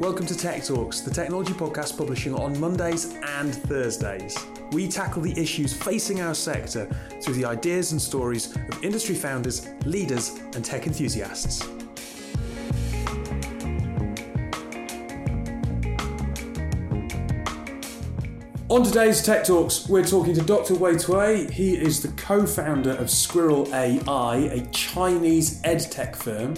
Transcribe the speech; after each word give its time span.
Welcome 0.00 0.24
to 0.28 0.34
Tech 0.34 0.64
Talks, 0.64 1.02
the 1.02 1.10
technology 1.10 1.52
podcast 1.52 1.98
publishing 1.98 2.34
on 2.34 2.58
Mondays 2.58 3.16
and 3.22 3.54
Thursdays. 3.54 4.34
We 4.72 4.88
tackle 4.88 5.20
the 5.20 5.38
issues 5.38 5.74
facing 5.74 6.22
our 6.22 6.34
sector 6.34 6.88
through 7.20 7.34
the 7.34 7.44
ideas 7.44 7.92
and 7.92 8.00
stories 8.00 8.56
of 8.56 8.82
industry 8.82 9.14
founders, 9.14 9.68
leaders, 9.84 10.40
and 10.54 10.64
tech 10.64 10.86
enthusiasts. 10.86 11.68
On 18.70 18.82
today's 18.82 19.22
Tech 19.22 19.44
Talks, 19.44 19.86
we're 19.86 20.02
talking 20.02 20.32
to 20.32 20.40
Dr. 20.40 20.76
Wei 20.76 20.96
Cui. 20.96 21.50
He 21.52 21.76
is 21.76 22.00
the 22.00 22.08
co 22.12 22.46
founder 22.46 22.92
of 22.92 23.10
Squirrel 23.10 23.68
AI, 23.74 24.36
a 24.36 24.64
Chinese 24.70 25.60
edtech 25.60 26.16
firm. 26.16 26.54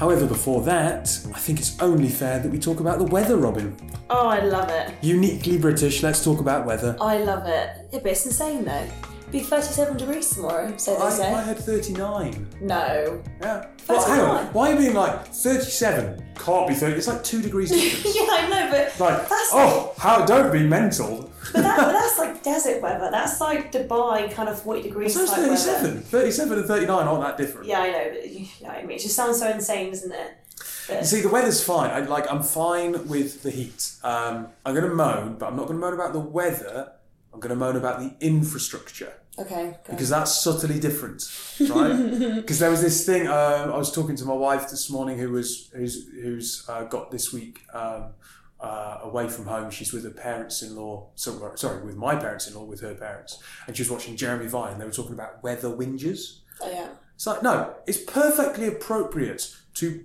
However, 0.00 0.24
before 0.26 0.62
that, 0.62 1.10
I 1.34 1.38
think 1.38 1.58
it's 1.60 1.78
only 1.78 2.08
fair 2.08 2.38
that 2.38 2.50
we 2.50 2.58
talk 2.58 2.80
about 2.80 2.96
the 2.98 3.04
weather, 3.04 3.36
Robin. 3.36 3.76
Oh, 4.08 4.28
I 4.28 4.40
love 4.40 4.70
it. 4.70 4.94
Uniquely 5.02 5.58
British, 5.58 6.02
let's 6.02 6.24
talk 6.24 6.40
about 6.40 6.64
weather. 6.64 6.96
I 6.98 7.18
love 7.18 7.46
it. 7.46 7.86
Yeah, 7.92 7.98
but 8.02 8.12
it's 8.12 8.24
insane 8.24 8.64
though. 8.64 8.88
Be 9.30 9.40
37 9.40 9.98
degrees 9.98 10.30
tomorrow, 10.30 10.74
so 10.78 10.96
they 10.96 11.02
I, 11.02 11.10
say. 11.10 11.34
I 11.34 11.42
had 11.42 11.58
39. 11.58 12.48
No. 12.62 13.22
Yeah. 13.42 13.66
Well, 13.86 14.08
hang 14.08 14.20
on. 14.22 14.46
Why 14.54 14.70
are 14.70 14.72
you 14.72 14.78
being 14.78 14.94
like 14.94 15.26
37? 15.26 16.29
Can't 16.44 16.66
be 16.68 16.74
30. 16.74 16.96
It's 16.96 17.06
like 17.06 17.22
two 17.22 17.42
degrees 17.42 17.70
difference. 17.70 18.16
yeah, 18.16 18.22
I 18.30 18.48
know, 18.48 18.70
but 18.70 18.98
Like, 19.00 19.28
that's 19.28 19.50
oh, 19.52 19.92
how, 19.98 20.24
don't 20.24 20.50
be 20.52 20.66
mental. 20.66 21.30
but, 21.52 21.62
that, 21.62 21.76
but 21.76 21.92
that's 21.92 22.18
like 22.18 22.42
desert 22.42 22.80
weather. 22.80 23.08
That's 23.10 23.40
like 23.40 23.70
Dubai, 23.72 24.32
kind 24.32 24.48
of 24.48 24.60
40 24.62 24.82
degrees 24.82 25.14
So 25.14 25.22
it's 25.22 25.30
type 25.32 25.40
weather. 25.40 25.56
37. 25.56 26.00
37 26.02 26.58
and 26.58 26.66
39 26.66 27.06
aren't 27.06 27.20
that 27.22 27.36
different. 27.36 27.66
Yeah, 27.66 27.80
I 27.80 27.90
know. 27.90 28.10
But 28.14 28.30
you 28.30 28.46
know 28.62 28.68
I 28.70 28.82
mean, 28.82 28.96
it 28.96 29.00
just 29.02 29.14
sounds 29.16 29.38
so 29.38 29.50
insane, 29.50 29.90
doesn't 29.90 30.12
it? 30.12 30.32
You 30.88 31.04
see, 31.04 31.20
the 31.20 31.28
weather's 31.28 31.62
fine. 31.62 31.90
I, 31.90 32.00
like, 32.00 32.30
I'm 32.30 32.42
fine 32.42 33.06
with 33.06 33.42
the 33.42 33.50
heat. 33.50 33.92
Um, 34.02 34.48
I'm 34.66 34.74
going 34.74 34.88
to 34.88 34.94
moan, 34.94 35.36
but 35.38 35.46
I'm 35.46 35.56
not 35.56 35.66
going 35.68 35.78
to 35.78 35.86
moan 35.86 35.94
about 35.94 36.12
the 36.12 36.18
weather. 36.20 36.92
I'm 37.32 37.38
going 37.38 37.50
to 37.50 37.56
moan 37.56 37.76
about 37.76 38.00
the 38.00 38.14
infrastructure. 38.26 39.12
Okay. 39.40 39.76
because 39.88 40.08
that's 40.08 40.40
subtly 40.40 40.78
different, 40.78 41.22
right? 41.68 42.36
Because 42.40 42.58
there 42.58 42.70
was 42.70 42.80
this 42.80 43.04
thing. 43.04 43.26
Um, 43.26 43.72
I 43.72 43.76
was 43.76 43.92
talking 43.92 44.16
to 44.16 44.24
my 44.24 44.34
wife 44.34 44.70
this 44.70 44.90
morning, 44.90 45.18
who 45.18 45.30
was 45.30 45.70
who's 45.74 46.08
who's 46.08 46.66
uh, 46.68 46.84
got 46.84 47.10
this 47.10 47.32
week 47.32 47.60
um, 47.72 48.12
uh, 48.60 48.98
away 49.02 49.28
from 49.28 49.46
home. 49.46 49.70
She's 49.70 49.92
with 49.92 50.04
her 50.04 50.10
parents-in-law. 50.10 51.08
So, 51.14 51.52
sorry, 51.56 51.84
with 51.84 51.96
my 51.96 52.16
parents-in-law, 52.16 52.64
with 52.64 52.80
her 52.80 52.94
parents, 52.94 53.42
and 53.66 53.76
she 53.76 53.82
was 53.82 53.90
watching 53.90 54.16
Jeremy 54.16 54.46
Vine. 54.46 54.78
They 54.78 54.84
were 54.84 54.90
talking 54.90 55.14
about 55.14 55.42
weather 55.42 55.68
whinges. 55.68 56.40
Oh, 56.60 56.70
yeah. 56.70 56.88
It's 57.14 57.26
like 57.26 57.42
no, 57.42 57.74
it's 57.86 57.98
perfectly 57.98 58.66
appropriate 58.66 59.54
to 59.74 60.04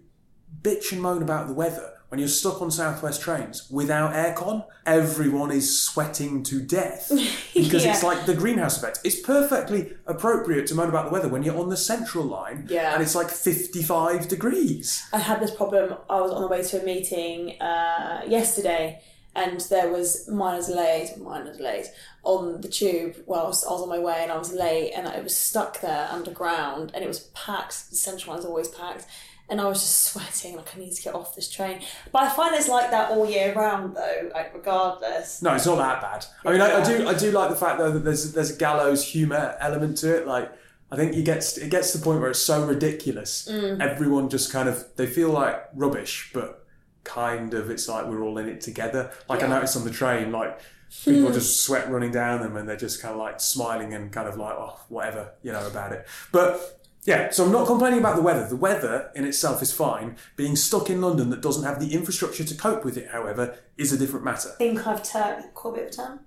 bitch 0.62 0.92
and 0.92 1.02
moan 1.02 1.22
about 1.22 1.48
the 1.48 1.54
weather 1.54 1.95
when 2.10 2.20
you're 2.20 2.28
stuck 2.30 2.62
on 2.62 2.70
Southwest 2.72 3.22
trains 3.22 3.68
without 3.70 4.14
aircon. 4.14 4.66
Everyone 4.86 5.52
is 5.52 5.80
sweating 5.84 6.44
to 6.44 6.62
death 6.62 7.10
because 7.54 7.84
it's 7.86 8.04
like 8.04 8.26
the 8.26 8.36
greenhouse 8.36 8.78
effect. 8.78 9.00
It's 9.04 9.20
perfectly 9.20 9.94
appropriate 10.06 10.68
to 10.68 10.76
moan 10.76 10.90
about 10.90 11.06
the 11.06 11.12
weather 11.12 11.28
when 11.28 11.44
you're 11.44 11.58
on 11.58 11.70
the 11.70 11.78
central 11.78 12.24
line 12.24 12.68
Yeah. 12.70 12.94
and 12.94 13.02
it's 13.02 13.16
like 13.16 13.30
55 13.30 14.28
degrees. 14.28 15.08
I 15.12 15.20
had 15.20 15.40
this 15.40 15.52
problem. 15.52 15.98
I 16.10 16.22
was 16.22 16.32
on 16.32 16.42
the 16.42 16.48
way 16.48 16.62
to 16.62 16.82
a 16.82 16.86
meeting 16.86 17.60
uh, 17.62 18.22
yesterday, 18.28 19.02
and 19.36 19.60
there 19.62 19.90
was 19.92 20.30
minor 20.30 20.62
delays, 20.66 21.18
minor 21.18 21.52
delays 21.54 21.90
on 22.24 22.62
the 22.62 22.70
tube. 22.70 23.16
Well, 23.26 23.46
I 23.46 23.48
was, 23.48 23.66
I 23.66 23.72
was 23.72 23.82
on 23.82 23.90
my 23.90 24.00
way, 24.00 24.20
and 24.22 24.32
I 24.32 24.38
was 24.38 24.54
late, 24.54 24.94
and 24.96 25.08
I 25.08 25.20
was 25.20 25.36
stuck 25.38 25.82
there 25.82 26.08
underground, 26.12 26.92
and 26.94 27.04
it 27.04 27.08
was 27.08 27.20
packed. 27.34 27.90
The 27.90 27.96
central 27.98 28.34
line's 28.34 28.46
always 28.46 28.68
packed, 28.70 29.06
and 29.50 29.62
I 29.62 29.66
was 29.66 29.80
just 29.80 30.02
sweating 30.14 30.56
like 30.56 30.76
I 30.76 30.80
need 30.80 30.92
to 30.92 31.02
get 31.02 31.16
off 31.16 31.36
this 31.36 31.50
train. 31.50 31.82
But 32.12 32.24
I 32.24 32.30
find 32.30 32.56
it's 32.56 32.68
like 32.68 32.92
that 32.92 33.12
all 33.12 33.30
year 33.30 33.54
round, 33.54 33.96
though. 33.96 34.32
Like 34.34 34.54
regardless. 34.54 35.42
No, 35.42 35.54
it's 35.54 35.66
not 35.66 35.78
that 35.78 36.02
bad. 36.02 36.26
I 36.46 36.52
mean, 36.52 36.62
I, 36.62 36.82
I 36.82 36.84
do, 36.84 37.08
I 37.08 37.14
do 37.14 37.32
like 37.32 37.50
the 37.50 37.56
fact 37.56 37.78
though 37.78 37.92
that 37.92 38.00
there's 38.00 38.34
there's 38.34 38.52
a 38.52 38.58
gallows 38.58 39.06
humour 39.06 39.58
element 39.60 39.98
to 40.00 40.16
it. 40.18 40.28
Like, 40.28 40.52
I 40.92 40.96
think 40.96 41.16
it 41.16 41.24
gets 41.24 41.58
it 41.58 41.70
gets 41.70 41.92
to 41.92 41.98
the 42.00 42.04
point 42.04 42.22
where 42.22 42.30
it's 42.30 42.42
so 42.42 42.66
ridiculous. 42.66 43.48
Mm. 43.52 43.82
Everyone 43.82 44.30
just 44.30 44.52
kind 44.52 44.70
of 44.70 44.86
they 44.96 45.08
feel 45.08 45.30
like 45.30 45.64
rubbish, 45.74 46.32
but 46.34 46.66
kind 47.04 47.54
of 47.54 47.70
it's 47.70 47.88
like 47.88 48.08
we're 48.08 48.24
all 48.24 48.38
in 48.38 48.50
it 48.50 48.62
together. 48.62 49.12
Like 49.30 49.44
I 49.44 49.48
noticed 49.48 49.78
on 49.78 49.84
the 49.84 49.92
train, 49.92 50.32
like 50.32 50.60
people 51.04 51.30
mm. 51.30 51.34
just 51.34 51.64
sweat 51.64 51.90
running 51.90 52.12
down 52.12 52.42
them, 52.42 52.58
and 52.58 52.68
they're 52.68 52.76
just 52.76 53.02
kind 53.02 53.14
of 53.14 53.20
like 53.20 53.40
smiling 53.40 53.94
and 53.94 54.12
kind 54.12 54.28
of 54.28 54.38
like 54.38 54.56
oh 54.58 54.80
whatever 54.90 55.34
you 55.42 55.52
know 55.52 55.66
about 55.66 55.92
it. 55.92 56.06
But 56.32 56.85
yeah, 57.06 57.30
so 57.30 57.46
I'm 57.46 57.52
not 57.52 57.68
complaining 57.68 58.00
about 58.00 58.16
the 58.16 58.22
weather. 58.24 58.48
The 58.48 58.56
weather 58.56 59.12
in 59.16 59.26
itself 59.26 59.62
is 59.62 59.72
fine. 59.72 60.18
Being 60.36 60.56
stuck 60.56 60.90
in 60.90 61.02
London 61.02 61.30
that 61.30 61.42
doesn't 61.42 61.64
have 61.64 61.80
the 61.80 61.94
infrastructure 61.94 62.44
to 62.44 62.56
cope 62.56 62.84
with 62.84 62.98
it, 62.98 63.10
however, 63.12 63.60
is 63.78 63.94
a 63.94 63.98
different 63.98 64.26
matter. 64.26 64.50
Think 64.58 64.86
I've 64.88 65.04
turned 65.04 65.46
a 65.46 65.72
bit 65.72 65.86
of 65.88 65.92
tan. 65.92 66.20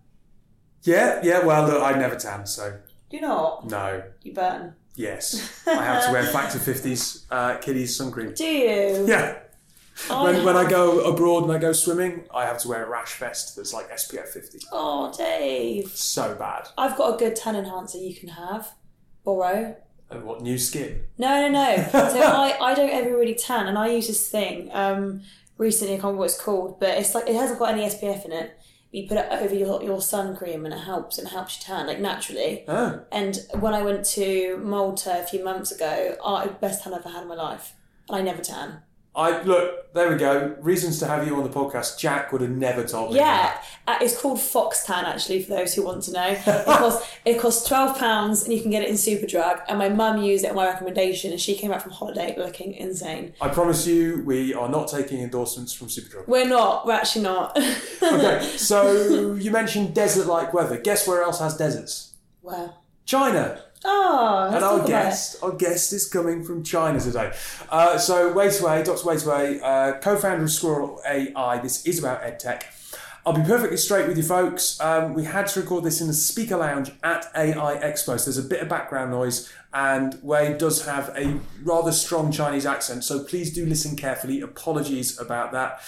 Yeah, 0.84 1.20
yeah. 1.24 1.44
Well, 1.44 1.66
look, 1.66 1.82
I 1.82 1.98
never 1.98 2.14
tan, 2.14 2.46
so 2.46 2.78
Do 3.10 3.16
you 3.16 3.22
not? 3.22 3.68
no. 3.68 4.04
You 4.22 4.32
burn. 4.32 4.74
Yes, 4.94 5.62
I 5.66 5.84
have 5.84 6.06
to 6.06 6.12
wear 6.12 6.24
Factor 6.24 6.58
50s 6.58 7.24
uh, 7.30 7.58
kiddies 7.58 7.96
sun 7.96 8.10
cream. 8.12 8.34
Do 8.34 8.44
you? 8.44 9.06
Yeah. 9.06 9.38
When, 10.08 10.44
when 10.44 10.56
I 10.56 10.68
go 10.68 11.00
abroad 11.00 11.42
and 11.42 11.52
I 11.52 11.58
go 11.58 11.72
swimming, 11.72 12.24
I 12.32 12.46
have 12.46 12.58
to 12.58 12.68
wear 12.68 12.84
a 12.84 12.88
rash 12.88 13.18
vest 13.18 13.56
that's 13.56 13.72
like 13.74 13.90
SPF 13.90 14.28
50. 14.28 14.60
Oh, 14.72 15.12
Dave. 15.16 15.90
So 15.90 16.36
bad. 16.36 16.68
I've 16.78 16.96
got 16.96 17.14
a 17.14 17.18
good 17.18 17.34
tan 17.34 17.56
enhancer 17.56 17.98
you 17.98 18.14
can 18.14 18.28
have. 18.28 18.74
Borrow. 19.24 19.76
What 20.10 20.41
new 20.41 20.56
skin? 20.58 21.04
No, 21.19 21.48
no, 21.48 21.48
no. 21.48 21.76
so 21.92 22.20
I, 22.20 22.56
I 22.60 22.74
don't 22.74 22.91
ever 22.91 23.16
really 23.16 23.34
tan, 23.34 23.66
and 23.66 23.76
I 23.76 23.88
use 23.88 24.06
this 24.06 24.28
thing. 24.28 24.70
Um, 24.72 25.22
recently, 25.58 25.94
I 25.94 25.96
can't 25.96 26.04
remember 26.04 26.20
what 26.20 26.30
it's 26.30 26.41
called, 26.41 26.80
but 26.80 26.91
it's 26.91 27.14
like 27.14 27.28
it 27.28 27.34
hasn't 27.34 27.58
got 27.58 27.70
any 27.70 27.82
SPF 27.82 28.24
in 28.24 28.32
it. 28.32 28.58
You 28.91 29.06
put 29.06 29.19
it 29.19 29.26
over 29.30 29.54
your 29.54 29.82
your 29.82 30.00
sun 30.00 30.34
cream, 30.34 30.64
and 30.64 30.72
it 30.72 30.80
helps, 30.80 31.19
and 31.19 31.26
it 31.26 31.30
helps 31.30 31.58
you 31.58 31.64
tan 31.64 31.86
like 31.86 32.00
naturally. 32.00 32.64
Oh, 32.69 33.00
And 33.12 33.38
when 33.60 33.74
I 33.74 33.82
went 33.82 34.04
to 34.06 34.56
Malta 34.64 35.20
a 35.20 35.26
few 35.26 35.44
months 35.44 35.72
ago, 35.72 36.16
I 36.25 36.46
best 36.46 36.84
tan 36.84 36.94
I've 36.94 37.00
ever 37.00 37.10
had 37.10 37.22
in 37.22 37.28
my 37.28 37.34
life, 37.34 37.75
and 38.08 38.16
I 38.16 38.22
never 38.22 38.42
tan. 38.42 38.82
I 39.14 39.42
look. 39.42 39.92
There 39.94 40.10
we 40.10 40.16
go. 40.16 40.54
Reasons 40.60 41.00
to 41.00 41.06
have 41.06 41.26
you 41.26 41.34
on 41.36 41.42
the 41.42 41.48
podcast. 41.48 41.98
Jack 41.98 42.30
would 42.30 42.41
have 42.41 42.50
never 42.50 42.84
told 42.84 43.10
me. 43.10 43.16
Yeah, 43.16 43.60
uh, 43.86 43.98
it's 44.00 44.20
called 44.20 44.41
Fox 44.41 44.84
Tan 44.84 45.04
actually 45.06 45.42
for 45.42 45.50
those 45.50 45.74
who 45.74 45.82
want 45.82 46.04
to 46.04 46.12
know. 46.12 46.28
It 46.46 46.64
costs 46.66 47.10
it 47.24 47.41
costs 47.41 47.66
twelve 47.69 47.98
pounds, 47.98 48.44
and 48.44 48.52
you 48.52 48.60
can 48.60 48.70
get 48.70 48.82
it 48.82 48.88
in 48.88 48.94
Superdrug. 48.94 49.62
And 49.69 49.78
my 49.78 49.88
mum 49.88 50.22
used 50.22 50.44
it 50.44 50.50
on 50.50 50.56
my 50.56 50.66
recommendation, 50.66 51.32
and 51.32 51.41
she 51.41 51.56
came 51.56 51.70
back 51.70 51.80
from 51.82 51.92
holiday 51.92 52.34
looking 52.38 52.74
insane. 52.74 53.32
I 53.41 53.48
promise 53.48 53.86
you, 53.86 54.22
we 54.24 54.54
are 54.54 54.69
not 54.69 54.88
taking 54.88 55.20
endorsements 55.20 55.72
from 55.72 55.88
Superdrug. 55.88 56.28
We're 56.28 56.46
not. 56.48 56.86
We're 56.86 56.92
actually 56.94 57.22
not. 57.25 57.58
Okay, 58.00 58.40
so 58.56 59.34
you 59.34 59.50
mentioned 59.50 59.94
desert-like 59.94 60.54
weather. 60.54 60.78
Guess 60.78 61.06
where 61.08 61.22
else 61.22 61.40
has 61.40 61.56
deserts? 61.56 62.14
Where? 62.40 62.72
China. 63.04 63.62
Oh, 63.84 64.50
And 64.52 64.64
our 64.64 64.86
guest, 64.86 65.36
our 65.42 65.52
guest 65.52 65.92
is 65.92 66.08
coming 66.08 66.42
from 66.44 66.64
China 66.64 67.00
today. 67.00 67.32
Uh, 67.68 67.96
so 67.98 68.32
Wei 68.32 68.50
Cui, 68.50 68.82
Dr. 68.82 69.06
Wei 69.06 69.18
Cui, 69.18 69.60
uh, 69.62 69.98
co-founder 70.00 70.44
of 70.44 70.50
Squirrel 70.50 71.00
AI. 71.06 71.58
This 71.58 71.86
is 71.86 71.98
about 71.98 72.22
EdTech. 72.22 72.62
I'll 73.24 73.34
be 73.34 73.42
perfectly 73.42 73.76
straight 73.76 74.08
with 74.08 74.16
you 74.16 74.22
folks. 74.22 74.80
Um, 74.80 75.12
we 75.12 75.24
had 75.24 75.48
to 75.48 75.60
record 75.60 75.84
this 75.84 76.00
in 76.00 76.06
the 76.06 76.14
speaker 76.14 76.56
lounge 76.56 76.90
at 77.04 77.26
AI 77.36 77.76
Expo, 77.76 78.18
so 78.18 78.24
there's 78.24 78.38
a 78.38 78.42
bit 78.42 78.62
of 78.62 78.68
background 78.68 79.10
noise, 79.10 79.52
and 79.72 80.18
Wei 80.22 80.56
does 80.56 80.86
have 80.86 81.10
a 81.14 81.38
rather 81.62 81.92
strong 81.92 82.32
Chinese 82.32 82.64
accent, 82.64 83.04
so 83.04 83.22
please 83.22 83.52
do 83.52 83.66
listen 83.66 83.96
carefully. 83.96 84.40
Apologies 84.40 85.20
about 85.20 85.52
that. 85.52 85.80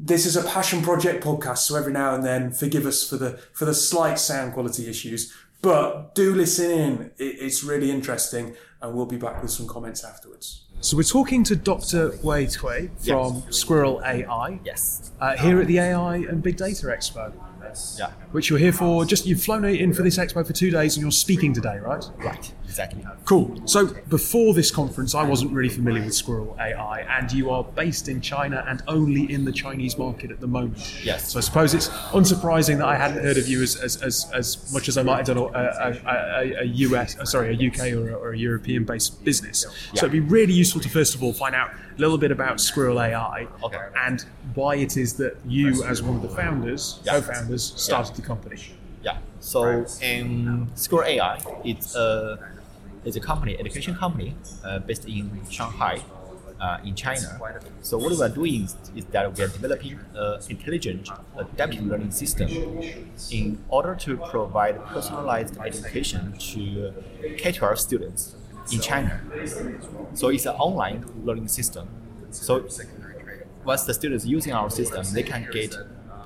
This 0.00 0.24
is 0.24 0.36
a 0.36 0.44
passion 0.44 0.80
project 0.82 1.24
podcast, 1.24 1.58
so 1.58 1.74
every 1.74 1.92
now 1.92 2.14
and 2.14 2.24
then 2.24 2.52
forgive 2.52 2.86
us 2.86 3.06
for 3.08 3.16
the 3.16 3.40
for 3.52 3.64
the 3.64 3.74
slight 3.74 4.20
sound 4.20 4.52
quality 4.52 4.86
issues. 4.88 5.34
But 5.60 6.14
do 6.14 6.34
listen 6.34 6.70
in; 6.70 7.00
it, 7.18 7.36
it's 7.40 7.64
really 7.64 7.90
interesting, 7.90 8.54
and 8.80 8.94
we'll 8.94 9.06
be 9.06 9.16
back 9.16 9.42
with 9.42 9.50
some 9.50 9.66
comments 9.66 10.04
afterwards. 10.04 10.64
So 10.80 10.96
we're 10.96 11.02
talking 11.02 11.42
to 11.44 11.56
Dr. 11.56 12.16
Wei 12.22 12.46
Cui 12.46 12.90
from 13.04 13.42
Squirrel 13.50 14.00
AI 14.04 14.60
Yes. 14.64 15.10
uh, 15.20 15.36
here 15.36 15.60
at 15.60 15.66
the 15.66 15.80
AI 15.80 16.16
and 16.18 16.40
Big 16.40 16.56
Data 16.56 16.86
Expo, 16.86 17.32
Yeah. 17.98 18.12
which 18.30 18.48
you're 18.48 18.60
here 18.60 18.72
for. 18.72 19.04
Just 19.04 19.26
you've 19.26 19.42
flown 19.42 19.64
in 19.64 19.92
for 19.92 20.02
this 20.04 20.16
expo 20.18 20.46
for 20.46 20.52
two 20.52 20.70
days, 20.70 20.96
and 20.96 21.02
you're 21.02 21.10
speaking 21.10 21.52
today, 21.52 21.78
right? 21.78 22.04
Right. 22.18 22.52
Exactly. 22.68 23.04
Cool. 23.24 23.60
So 23.66 23.86
before 24.08 24.54
this 24.54 24.70
conference, 24.70 25.14
I 25.14 25.22
wasn't 25.24 25.52
really 25.52 25.68
familiar 25.70 26.04
with 26.04 26.14
Squirrel 26.14 26.54
AI, 26.60 27.00
and 27.08 27.32
you 27.32 27.50
are 27.50 27.64
based 27.64 28.08
in 28.08 28.20
China 28.20 28.64
and 28.68 28.82
only 28.86 29.32
in 29.32 29.44
the 29.44 29.52
Chinese 29.52 29.96
market 29.98 30.30
at 30.30 30.40
the 30.40 30.46
moment. 30.46 31.00
Yes. 31.02 31.32
So 31.32 31.38
I 31.38 31.40
suppose 31.42 31.74
it's 31.74 31.88
unsurprising 31.88 32.78
that 32.78 32.86
I 32.86 32.96
hadn't 32.96 33.22
heard 33.24 33.38
of 33.38 33.48
you 33.48 33.62
as, 33.62 33.76
as, 33.76 34.02
as, 34.02 34.30
as 34.34 34.72
much 34.72 34.88
as 34.88 34.98
I 34.98 35.02
might 35.02 35.26
have 35.26 35.26
done 35.26 35.38
a, 35.38 35.42
a, 35.44 36.00
a, 36.06 36.60
a 36.60 36.64
US, 36.64 37.18
uh, 37.18 37.24
sorry, 37.24 37.54
a 37.54 37.68
UK 37.68 37.92
or 37.94 38.10
a, 38.10 38.14
or 38.14 38.32
a 38.32 38.38
European-based 38.38 39.24
business. 39.24 39.66
So 39.94 40.06
it'd 40.06 40.12
be 40.12 40.20
really 40.20 40.52
useful 40.52 40.80
to 40.82 40.88
first 40.88 41.14
of 41.14 41.22
all 41.22 41.32
find 41.32 41.54
out 41.54 41.70
a 41.72 41.98
little 41.98 42.18
bit 42.18 42.30
about 42.30 42.60
Squirrel 42.60 43.00
AI 43.00 43.48
Okay. 43.64 43.78
and 43.96 44.24
why 44.54 44.76
it 44.76 44.96
is 44.96 45.14
that 45.14 45.36
you, 45.46 45.82
as 45.84 46.02
one 46.02 46.16
of 46.16 46.22
the 46.22 46.28
founders, 46.28 47.00
Yeah. 47.04 47.12
co-founders, 47.20 47.72
started 47.76 48.14
the 48.14 48.22
company. 48.22 48.60
Yeah. 49.02 49.18
So 49.40 49.86
in 50.02 50.68
Squirrel 50.74 51.06
AI, 51.08 51.40
it's 51.64 51.94
a 51.96 52.38
it's 53.08 53.16
a 53.16 53.20
company, 53.20 53.58
education 53.58 53.94
company, 53.96 54.34
uh, 54.64 54.78
based 54.80 55.06
in 55.06 55.30
Shanghai. 55.50 56.00
uh, 56.60 56.78
in 56.84 56.94
China. 56.94 57.40
So 57.82 57.98
what 57.98 58.10
we 58.10 58.20
are 58.20 58.28
doing 58.28 58.64
is, 58.64 58.76
is 58.96 59.04
that 59.06 59.32
we 59.36 59.44
are 59.44 59.48
developing 59.48 59.98
an 60.14 60.40
intelligent 60.50 61.08
adaptive 61.36 61.86
learning 61.86 62.10
system 62.10 62.48
in 63.30 63.62
order 63.68 63.94
to 63.94 64.16
provide 64.16 64.84
personalized 64.86 65.56
education 65.64 66.32
to 66.50 66.92
K-12 67.38 67.78
students 67.78 68.34
in 68.72 68.80
China. 68.80 69.20
So 70.14 70.28
it's 70.28 70.46
an 70.46 70.56
online 70.56 71.04
learning 71.24 71.48
system. 71.48 71.88
So 72.30 72.66
once 73.64 73.84
the 73.84 73.94
students 73.94 74.26
using 74.26 74.52
our 74.52 74.70
system, 74.70 75.04
they 75.12 75.22
can 75.22 75.48
get 75.52 75.76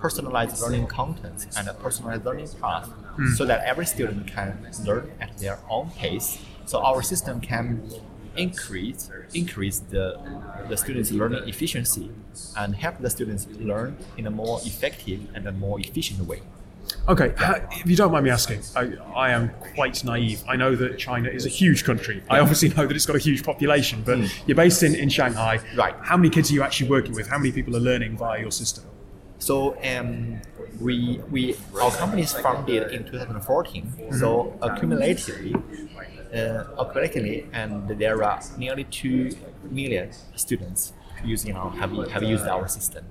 personalized 0.01 0.61
learning 0.61 0.87
content 0.87 1.47
and 1.57 1.69
a 1.69 1.75
personalized 1.75 2.25
learning 2.25 2.49
path 2.61 2.89
so 3.37 3.45
that 3.45 3.65
every 3.65 3.87
student 3.87 4.27
can 4.27 4.67
learn 4.85 5.11
at 5.21 5.37
their 5.39 5.59
own 5.69 5.91
pace. 5.91 6.39
So 6.67 6.83
our 6.83 7.03
system 7.03 7.41
can 7.41 7.83
increase 8.37 9.11
increase 9.35 9.79
the, 9.79 10.19
the 10.69 10.77
students' 10.77 11.11
learning 11.11 11.49
efficiency 11.49 12.11
and 12.57 12.75
help 12.75 12.99
the 12.99 13.11
students 13.11 13.47
learn 13.59 13.97
in 14.17 14.27
a 14.27 14.31
more 14.31 14.61
effective 14.65 15.21
and 15.35 15.47
a 15.47 15.53
more 15.53 15.81
efficient 15.81 16.27
way. 16.27 16.41
Okay, 17.09 17.35
if 17.73 17.89
you 17.89 17.97
don't 17.97 18.13
mind 18.13 18.25
me 18.25 18.31
asking, 18.31 18.61
I, 18.77 18.93
I 19.15 19.31
am 19.31 19.51
quite 19.75 20.05
naive. 20.05 20.43
I 20.49 20.57
know 20.57 20.75
that 20.77 20.99
China 20.99 21.29
is 21.29 21.47
a 21.47 21.49
huge 21.49 21.85
country. 21.85 22.23
I 22.29 22.41
obviously 22.41 22.69
know 22.77 22.87
that 22.87 22.95
it's 22.95 23.07
got 23.07 23.17
a 23.17 23.21
huge 23.21 23.45
population, 23.45 24.03
but 24.05 24.19
you're 24.47 24.57
based 24.57 24.83
in, 24.83 24.95
in 24.95 25.09
Shanghai. 25.09 25.61
Right. 25.77 25.95
How 26.03 26.17
many 26.17 26.31
kids 26.31 26.51
are 26.51 26.55
you 26.55 26.63
actually 26.63 26.91
working 26.91 27.15
with? 27.15 27.29
How 27.29 27.39
many 27.39 27.53
people 27.53 27.77
are 27.77 27.81
learning 27.81 28.17
via 28.17 28.41
your 28.41 28.51
system? 28.51 28.85
So 29.39 29.77
um, 29.83 30.41
we 30.81 31.21
we 31.31 31.57
our 31.81 31.91
company 31.91 32.23
is 32.23 32.33
founded 32.33 32.93
in 32.93 33.05
2014. 33.05 34.13
So 34.13 34.57
accumulatively, 34.61 35.61
uh, 36.33 36.65
accumulatively, 36.79 37.47
and 37.53 37.89
there 37.89 38.23
are 38.25 38.41
nearly 38.57 38.85
two 38.85 39.31
million 39.71 40.11
students 40.35 40.93
using 41.25 41.55
our 41.57 41.71
have, 41.71 41.93
have 42.11 42.23
used 42.23 42.47
our 42.47 42.67
system. 42.69 43.05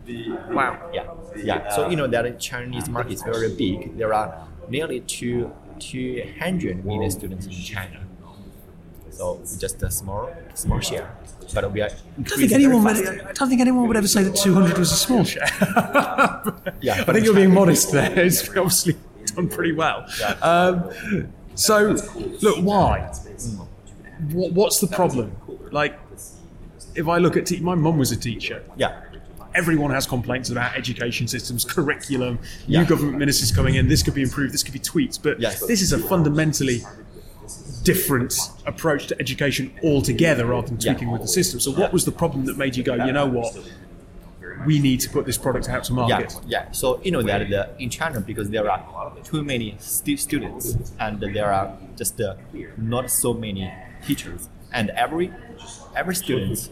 Wow. 0.52 0.90
Yeah, 0.94 1.08
yeah. 1.38 1.70
So 1.70 1.90
you 1.90 1.96
know 1.96 2.08
that 2.08 2.24
the 2.24 2.32
Chinese 2.32 2.90
market 2.90 3.14
is 3.14 3.24
very 3.24 3.54
big. 3.56 3.98
There 3.98 4.14
are 4.14 4.48
nearly 4.70 5.02
two 5.02 5.52
200 5.80 6.86
million 6.86 7.12
students 7.12 7.46
in 7.46 7.54
China. 7.54 8.02
So 9.10 9.42
just 9.60 9.84
a 9.84 9.92
small 9.92 10.30
small 10.54 10.80
share, 10.80 11.16
but 11.54 11.72
we 11.72 11.82
are 11.82 11.90
I 11.90 12.22
don't 12.22 12.40
think 12.40 12.52
anyone 12.54 12.84
would. 12.84 12.98
I 12.98 13.34
don't 13.34 13.50
think 13.50 13.62
anyone 13.62 13.88
would 13.88 13.98
ever 13.98 14.08
say 14.08 14.24
that 14.24 14.36
200 14.36 14.78
was 14.78 14.92
a 14.92 14.96
small 14.96 15.24
share. 15.24 15.48
Yeah. 16.82 17.04
I 17.08 17.14
think 17.14 17.26
you're 17.26 17.36
being 17.36 17.54
modest 17.54 17.92
there. 17.92 18.18
It's 18.20 18.48
obviously 18.50 18.96
done 19.36 19.48
pretty 19.50 19.74
well. 19.74 20.06
Yeah. 20.20 20.32
Um, 20.42 21.34
so, 21.62 21.96
look, 22.42 22.58
why? 22.64 23.10
Mm. 23.12 23.68
What, 24.34 24.52
what's 24.54 24.80
the 24.80 24.88
problem? 24.88 25.36
Like, 25.72 26.00
if 26.96 27.08
I 27.08 27.18
look 27.20 27.38
at 27.38 27.46
te- 27.46 27.60
my 27.60 27.76
mum 27.76 27.98
was 27.98 28.12
a 28.12 28.18
teacher. 28.18 28.64
Yeah. 28.78 29.02
Everyone 29.54 29.92
has 29.92 30.08
complaints 30.08 30.50
about 30.50 30.76
education 30.78 31.28
systems, 31.28 31.66
curriculum, 31.66 32.40
new 32.68 32.80
Yeah. 32.80 32.86
government 32.86 33.18
ministers 33.18 33.52
coming 33.52 33.76
in. 33.76 33.88
This 33.88 34.02
could 34.04 34.14
be 34.14 34.22
improved. 34.22 34.54
This 34.54 34.64
could 34.64 34.74
be 34.74 34.80
tweaked. 34.80 35.22
But 35.24 35.40
Yes. 35.40 35.60
this 35.66 35.82
is 35.82 35.92
a 35.92 35.98
fundamentally 36.00 36.82
different 37.84 38.34
approach 38.66 39.08
to 39.08 39.20
education 39.20 39.72
altogether, 39.84 40.46
rather 40.46 40.68
than 40.68 40.78
Yeah. 40.80 40.94
tweaking 40.94 41.12
with 41.12 41.22
the 41.22 41.28
system. 41.28 41.60
So, 41.60 41.72
what 41.72 41.92
was 41.92 42.06
the 42.06 42.12
problem 42.12 42.46
that 42.46 42.58
made 42.58 42.76
you 42.78 42.84
go? 42.84 42.94
You 43.06 43.12
know 43.12 43.26
what? 43.26 43.58
We 44.66 44.80
need 44.80 45.00
to 45.02 45.10
put 45.10 45.26
this 45.26 45.38
product 45.38 45.70
out 45.70 45.84
to 45.86 45.94
Yeah, 45.94 46.00
market. 46.00 46.34
yeah. 46.46 46.66
yeah. 46.66 46.72
So 46.72 47.00
you 47.04 47.12
know 47.12 47.22
that 47.24 47.50
the, 47.50 47.70
in 47.84 47.90
China 47.90 48.20
because 48.22 48.50
there 48.50 48.70
are 48.70 48.82
too 49.24 49.44
many 49.44 49.76
stu- 49.80 50.18
students 50.18 50.66
and 51.00 51.20
there 51.20 51.52
are 51.54 51.68
just 51.96 52.20
uh, 52.22 52.36
not 52.78 53.10
so 53.10 53.34
many 53.34 53.72
teachers, 54.08 54.50
and 54.74 54.90
every 54.92 55.32
every 55.96 56.16
student 56.16 56.70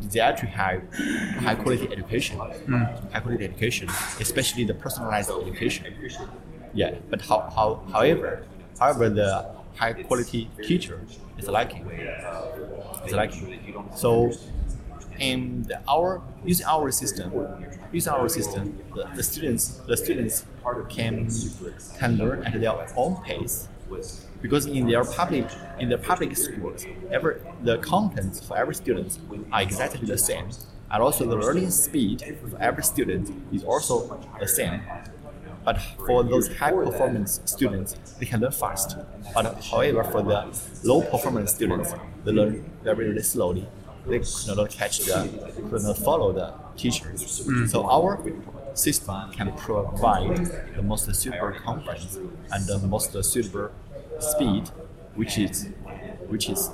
desire 0.00 0.36
to 0.36 0.46
have 0.46 0.82
high 1.46 1.54
quality 1.54 1.86
education, 1.90 2.36
high 2.38 3.20
quality 3.20 3.44
education, 3.44 3.88
especially 4.20 4.64
the 4.64 4.74
personalized 4.74 5.30
education. 5.30 5.84
Yeah, 6.74 6.94
but 7.10 7.20
how, 7.22 7.40
how 7.56 7.68
however 7.92 8.44
however 8.80 9.08
the 9.08 9.30
high 9.76 9.92
quality 10.08 10.50
teacher 10.62 11.00
is 11.38 11.48
lacking. 11.48 11.84
Is 13.06 13.12
lacking. 13.12 13.58
So 13.94 14.32
and 15.20 15.72
our 15.88 16.22
using 16.44 16.66
our 16.66 16.90
system, 16.90 17.32
using 17.92 18.12
our 18.12 18.28
system, 18.28 18.78
the, 18.94 19.08
the 19.14 19.22
students 19.22 19.80
the 19.86 19.96
students 19.96 20.44
can 20.88 21.28
can 21.98 22.16
learn 22.16 22.44
at 22.44 22.60
their 22.60 22.86
own 22.96 23.16
pace. 23.22 23.68
Because 24.40 24.66
in 24.66 24.86
their 24.86 25.04
public 25.04 25.46
in 25.78 25.88
their 25.88 25.98
public 25.98 26.36
schools, 26.36 26.84
every 27.10 27.36
the 27.62 27.78
contents 27.78 28.40
for 28.46 28.56
every 28.56 28.74
student 28.74 29.18
are 29.52 29.62
exactly 29.62 30.06
the 30.06 30.18
same, 30.18 30.48
and 30.90 31.02
also 31.02 31.24
the 31.26 31.36
learning 31.36 31.70
speed 31.70 32.22
for 32.40 32.58
every 32.60 32.82
student 32.82 33.30
is 33.52 33.64
also 33.64 34.20
the 34.40 34.48
same. 34.48 34.80
But 35.64 35.80
for 36.06 36.22
those 36.22 36.54
high 36.58 36.72
performance 36.72 37.40
students, 37.46 37.94
they 38.18 38.26
can 38.26 38.40
learn 38.40 38.52
fast. 38.52 38.98
But 39.32 39.64
however, 39.64 40.04
for 40.04 40.22
the 40.22 40.46
low 40.82 41.00
performance 41.00 41.54
students, 41.54 41.94
they 42.24 42.32
learn 42.32 42.70
very, 42.82 43.06
very 43.08 43.22
slowly. 43.22 43.66
They 44.06 44.18
could 44.18 44.56
not 44.56 44.70
catch 44.70 44.98
the, 44.98 45.52
could 45.70 45.82
not 45.82 45.98
follow 45.98 46.32
the 46.32 46.52
teachers. 46.76 47.48
So 47.70 47.88
our 47.88 48.22
system 48.74 49.30
can 49.32 49.52
provide 49.52 50.36
the 50.76 50.82
most 50.82 51.12
suitable 51.14 51.52
content 51.52 52.18
and 52.52 52.66
the 52.66 52.78
most 52.86 53.12
suitable 53.24 53.70
speed, 54.18 54.68
which 55.14 55.38
is, 55.38 55.68
which 56.28 56.48
is, 56.50 56.70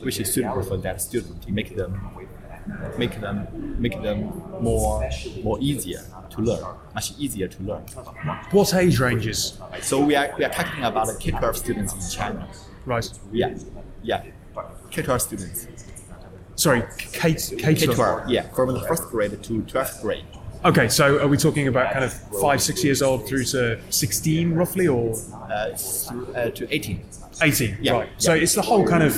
which 0.00 0.20
is 0.20 0.32
suitable 0.32 0.62
for 0.62 0.76
that 0.78 1.00
student 1.02 1.42
to 1.42 1.52
make 1.52 1.74
them 1.76 2.00
make 2.98 3.18
them 3.20 3.76
make 3.80 4.00
them 4.02 4.24
more 4.60 5.08
more 5.42 5.58
easier 5.60 6.02
to 6.30 6.40
learn, 6.42 6.62
much 6.94 7.12
easier 7.18 7.48
to 7.48 7.62
learn. 7.62 7.82
What 8.50 8.74
age 8.74 9.00
ranges? 9.00 9.58
So 9.80 10.04
we 10.04 10.14
are 10.14 10.34
we 10.38 10.44
are 10.44 10.50
talking 10.50 10.84
about 10.84 11.06
the 11.06 11.14
K-12 11.14 11.56
students 11.56 11.92
in 11.94 12.00
China. 12.16 12.48
Right. 12.84 13.10
Yeah, 13.32 13.54
yeah, 14.02 14.22
K-12 14.90 15.20
students. 15.20 15.66
Sorry, 16.58 16.82
K 16.98 17.34
K 17.34 17.72
K-12, 17.74 18.28
yeah, 18.30 18.42
from 18.48 18.74
the 18.74 18.80
first 18.80 19.04
grade 19.04 19.30
to 19.30 19.62
12th 19.62 20.02
grade. 20.02 20.24
Okay, 20.64 20.88
so 20.88 21.20
are 21.22 21.28
we 21.28 21.36
talking 21.36 21.68
about 21.68 21.92
kind 21.92 22.04
of 22.04 22.12
five, 22.40 22.60
six 22.60 22.82
years 22.82 23.00
old 23.00 23.28
through 23.28 23.44
to 23.44 23.78
sixteen, 23.90 24.54
roughly, 24.54 24.88
or 24.88 25.14
Uh, 25.14 25.70
uh, 26.34 26.50
to 26.50 26.66
18. 26.74 27.00
eighteen? 27.42 27.78
Yeah, 27.80 27.92
Right. 27.92 28.08
So 28.18 28.34
it's 28.34 28.54
the 28.56 28.62
whole 28.62 28.84
kind 28.84 29.04
of 29.04 29.16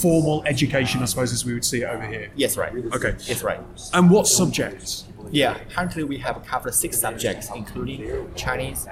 formal 0.00 0.44
education, 0.46 1.02
I 1.02 1.06
suppose, 1.06 1.32
as 1.32 1.44
we 1.44 1.54
would 1.54 1.64
see 1.64 1.82
it 1.82 1.86
over 1.86 2.06
here. 2.06 2.30
Yes, 2.36 2.56
right. 2.56 2.72
Okay. 2.94 3.14
Yes, 3.26 3.42
right. 3.42 3.58
And 3.92 4.08
what 4.08 4.28
subjects? 4.28 5.06
Yeah, 5.32 5.58
currently 5.74 6.04
we 6.04 6.18
have 6.18 6.36
covered 6.46 6.72
six 6.72 7.00
subjects, 7.00 7.50
including 7.52 8.00
Chinese, 8.36 8.86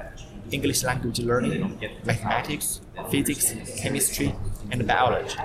English 0.51 0.83
language 0.83 1.21
learning, 1.21 1.79
mathematics, 2.05 2.81
physics, 3.09 3.55
chemistry, 3.81 4.35
and 4.73 4.85
biology. 4.85 5.39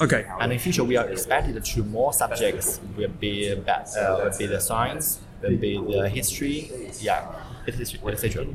Okay. 0.00 0.26
And 0.40 0.52
in 0.52 0.58
future, 0.58 0.84
we 0.84 0.96
are 0.96 1.08
expanded 1.08 1.64
to 1.64 1.82
more 1.84 2.12
subjects. 2.12 2.80
Will 2.96 3.08
be 3.08 3.52
uh, 3.52 3.56
will 3.56 4.38
be 4.38 4.46
the 4.46 4.60
science, 4.60 5.20
will 5.42 5.56
be 5.56 5.78
the 5.78 6.08
history, 6.08 6.70
yeah, 7.00 7.26
etc. 7.68 8.46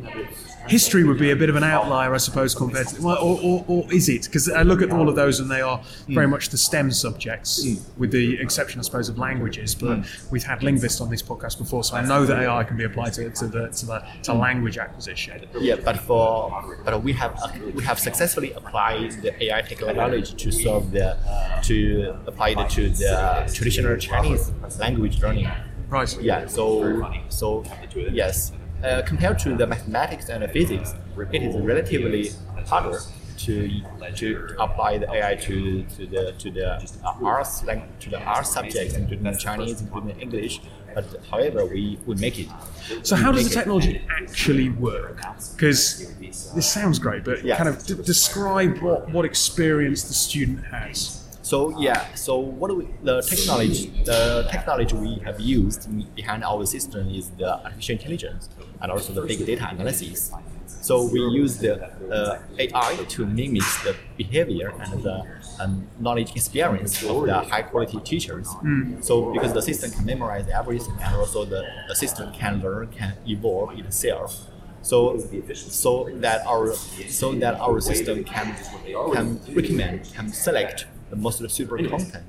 History 0.67 1.03
would 1.03 1.19
be 1.19 1.31
a 1.31 1.35
bit 1.35 1.49
of 1.49 1.55
an 1.55 1.63
outlier, 1.63 2.13
I 2.13 2.17
suppose, 2.17 2.55
compared 2.55 2.87
to, 2.89 3.01
well, 3.01 3.17
or, 3.17 3.39
or, 3.41 3.65
or 3.67 3.93
is 3.93 4.09
it? 4.09 4.25
Because 4.25 4.49
I 4.49 4.61
uh, 4.61 4.63
look 4.63 4.81
at 4.81 4.91
all 4.91 5.09
of 5.09 5.15
those 5.15 5.39
and 5.39 5.49
they 5.49 5.61
are 5.61 5.77
hmm. 5.77 6.13
very 6.13 6.27
much 6.27 6.49
the 6.49 6.57
STEM 6.57 6.91
subjects, 6.91 7.63
hmm. 7.63 7.99
with 7.99 8.11
the 8.11 8.39
exception, 8.39 8.79
I 8.79 8.83
suppose, 8.83 9.09
of 9.09 9.17
languages. 9.17 9.75
But 9.75 9.97
hmm. 9.97 10.31
we've 10.31 10.43
had 10.43 10.63
linguists 10.63 11.01
on 11.01 11.09
this 11.09 11.21
podcast 11.21 11.57
before, 11.57 11.83
so 11.83 11.95
I 11.95 12.05
know 12.05 12.25
that 12.25 12.41
AI 12.41 12.63
can 12.63 12.77
be 12.77 12.83
applied 12.83 13.13
to, 13.13 13.29
to 13.29 13.47
the 13.47 13.67
to 13.69 13.85
the 13.85 14.03
to 14.23 14.33
language 14.33 14.77
acquisition. 14.77 15.45
Yeah, 15.59 15.75
but 15.75 15.97
for 15.97 16.77
but 16.83 17.03
we 17.03 17.13
have 17.13 17.33
we 17.73 17.83
have 17.83 17.99
successfully 17.99 18.51
applied 18.53 19.11
the 19.21 19.43
AI 19.43 19.61
technology 19.61 20.35
to 20.35 20.51
solve 20.51 20.91
the 20.91 21.17
to 21.63 22.15
apply 22.27 22.49
it 22.49 22.69
to 22.71 22.89
the 22.89 23.51
traditional 23.53 23.97
Chinese 23.97 24.51
language 24.79 25.21
learning. 25.21 25.49
Right. 25.89 26.21
Yeah, 26.21 26.47
so 26.47 27.11
so 27.27 27.65
yes, 27.95 28.53
uh, 28.83 29.01
compared 29.03 29.39
to 29.39 29.55
the 29.55 29.67
mathematics 29.67 30.29
and 30.29 30.43
the 30.43 30.47
physics, 30.47 30.93
it 31.31 31.41
is 31.43 31.55
relatively 31.57 32.31
harder 32.67 32.99
to 33.37 33.81
to 34.15 34.55
apply 34.59 34.97
the 34.99 35.09
AI 35.11 35.35
to, 35.35 35.83
to 35.83 36.05
the 36.05 36.33
to 36.37 36.51
the 36.51 36.73
uh, 37.03 37.13
arts 37.23 37.63
like 37.63 37.99
to 37.99 38.09
the 38.09 38.21
art 38.23 38.45
subjects, 38.45 38.93
including 38.95 39.35
Chinese, 39.37 39.81
including 39.81 40.19
English. 40.19 40.61
But 40.93 41.05
however, 41.31 41.65
we 41.65 41.97
would 42.05 42.19
make 42.19 42.37
it. 42.37 42.49
So 43.03 43.15
how 43.15 43.31
does 43.31 43.45
the 43.45 43.51
it. 43.51 43.53
technology 43.53 44.01
actually 44.21 44.69
work? 44.69 45.21
Because 45.53 46.13
this 46.53 46.69
sounds 46.69 46.99
great, 46.99 47.23
but 47.23 47.43
Yeah. 47.43 47.55
kind 47.57 47.69
of 47.69 47.83
d- 47.85 47.95
describe 48.03 48.79
what, 48.79 49.09
what 49.09 49.23
experience 49.25 50.03
the 50.03 50.13
student 50.13 50.65
has. 50.65 51.20
So 51.51 51.77
yeah, 51.77 52.15
so 52.15 52.37
what 52.37 52.69
do 52.69 52.75
we, 52.77 52.85
the 53.03 53.21
technology 53.21 53.87
the 54.05 54.47
technology 54.49 54.95
we 54.95 55.15
have 55.25 55.37
used 55.41 55.81
behind 56.15 56.45
our 56.45 56.65
system 56.65 57.09
is 57.09 57.25
the 57.31 57.49
artificial 57.65 57.95
intelligence 57.97 58.47
and 58.81 58.89
also 58.89 59.11
the 59.11 59.23
big 59.23 59.45
data 59.45 59.67
analysis. 59.69 60.31
So 60.65 60.93
we 61.13 61.19
use 61.41 61.57
the 61.57 61.73
uh, 62.09 62.39
AI 62.57 62.91
to 63.15 63.25
mimic 63.25 63.67
the 63.83 63.93
behavior 64.15 64.69
and 64.79 65.03
the 65.03 65.17
and 65.59 65.71
knowledge 65.99 66.31
experience 66.37 67.03
of 67.03 67.25
the 67.25 67.39
high 67.51 67.63
quality 67.63 67.99
teachers. 68.11 68.47
So 69.01 69.33
because 69.33 69.51
the 69.51 69.61
system 69.61 69.91
can 69.91 70.05
memorize 70.05 70.47
everything 70.47 70.95
and 71.03 71.13
also 71.17 71.43
the, 71.43 71.61
the 71.89 71.95
system 72.03 72.31
can 72.31 72.61
learn, 72.61 72.87
can 72.99 73.11
evolve 73.27 73.77
itself. 73.77 74.31
So 74.83 75.19
so 75.53 75.91
that 76.25 76.47
our 76.47 76.73
so 77.19 77.33
that 77.43 77.55
our 77.59 77.81
system 77.81 78.23
can 78.23 78.55
can 79.15 79.27
recommend, 79.53 79.97
can 80.15 80.29
select 80.31 80.85
the 81.11 81.17
most 81.17 81.47
suitable 81.51 81.77
content. 81.89 82.25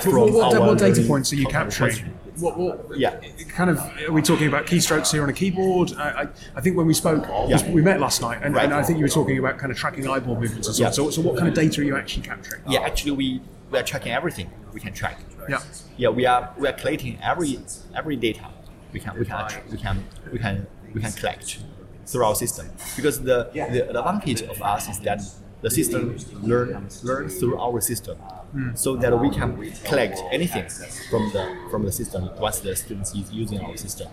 from 0.00 0.12
What, 0.12 0.32
what, 0.32 0.54
our 0.54 0.60
what 0.68 0.78
data 0.78 1.02
points 1.02 1.32
are 1.32 1.36
you 1.36 1.46
capturing? 1.46 1.96
What, 2.36 2.56
what 2.58 2.98
Yeah. 2.98 3.18
kind 3.48 3.70
of 3.70 3.78
are 3.78 4.12
we 4.12 4.22
talking 4.22 4.46
about 4.46 4.66
keystrokes 4.66 5.10
here 5.12 5.22
on 5.22 5.30
a 5.30 5.32
keyboard? 5.32 5.92
I, 5.94 6.22
I, 6.22 6.28
I 6.56 6.60
think 6.60 6.76
when 6.76 6.86
we 6.86 6.94
spoke, 6.94 7.26
Yeah. 7.48 7.70
we 7.70 7.82
met 7.82 7.98
last 7.98 8.20
night, 8.20 8.40
and, 8.42 8.54
Right. 8.54 8.64
and 8.64 8.74
I 8.74 8.82
think 8.82 8.98
you 8.98 9.04
were 9.04 9.08
talking 9.20 9.38
about 9.38 9.58
kind 9.58 9.72
of 9.72 9.78
tracking 9.78 10.06
eyeball 10.08 10.38
movements 10.38 10.66
and 10.68 10.76
so 10.76 10.84
on. 10.84 10.88
Yeah. 10.88 10.92
So, 10.92 11.10
so 11.10 11.20
what 11.22 11.36
kind 11.36 11.48
of 11.48 11.54
data 11.54 11.80
are 11.80 11.84
you 11.84 11.96
actually 11.96 12.22
capturing? 12.24 12.62
Yeah, 12.68 12.80
actually 12.80 13.12
we, 13.12 13.40
we 13.70 13.78
are 13.78 13.82
tracking 13.82 14.12
everything 14.12 14.50
we 14.72 14.80
can 14.80 14.92
track. 14.92 15.18
Yeah. 15.48 15.60
Yeah, 15.96 16.08
we 16.10 16.24
are 16.26 16.52
we 16.58 16.68
are 16.68 16.72
collecting 16.74 17.18
every 17.22 17.58
every 17.96 18.16
data 18.16 18.46
we 18.92 19.00
can 19.00 19.18
we 19.18 19.24
can 19.24 19.46
we 19.70 19.76
can 19.78 20.04
we 20.32 20.38
can 20.38 20.66
we 20.94 21.00
can 21.00 21.12
collect 21.12 21.58
through 22.06 22.24
our 22.24 22.34
system 22.34 22.66
because 22.96 23.20
the 23.22 23.50
the 23.54 23.88
advantage 23.90 24.42
of 24.42 24.62
us 24.62 24.88
is 24.88 24.98
that 25.00 25.20
the 25.62 25.70
system 25.70 26.16
learn 26.42 26.88
learn 27.02 27.28
through 27.28 27.58
our 27.58 27.80
system. 27.80 28.16
Hmm. 28.52 28.74
So 28.74 28.96
that 28.96 29.18
we 29.18 29.30
can 29.30 29.50
collect 29.84 30.20
anything 30.30 30.68
from 31.08 31.30
the 31.32 31.44
from 31.70 31.84
the 31.84 31.92
system 31.92 32.28
once 32.38 32.60
the 32.60 32.76
students 32.76 33.14
is 33.14 33.32
using 33.32 33.60
our 33.60 33.76
system. 33.76 34.08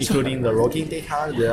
Including 0.00 0.42
the 0.42 0.50
login 0.50 0.88
data 0.88 1.32
the 1.36 1.52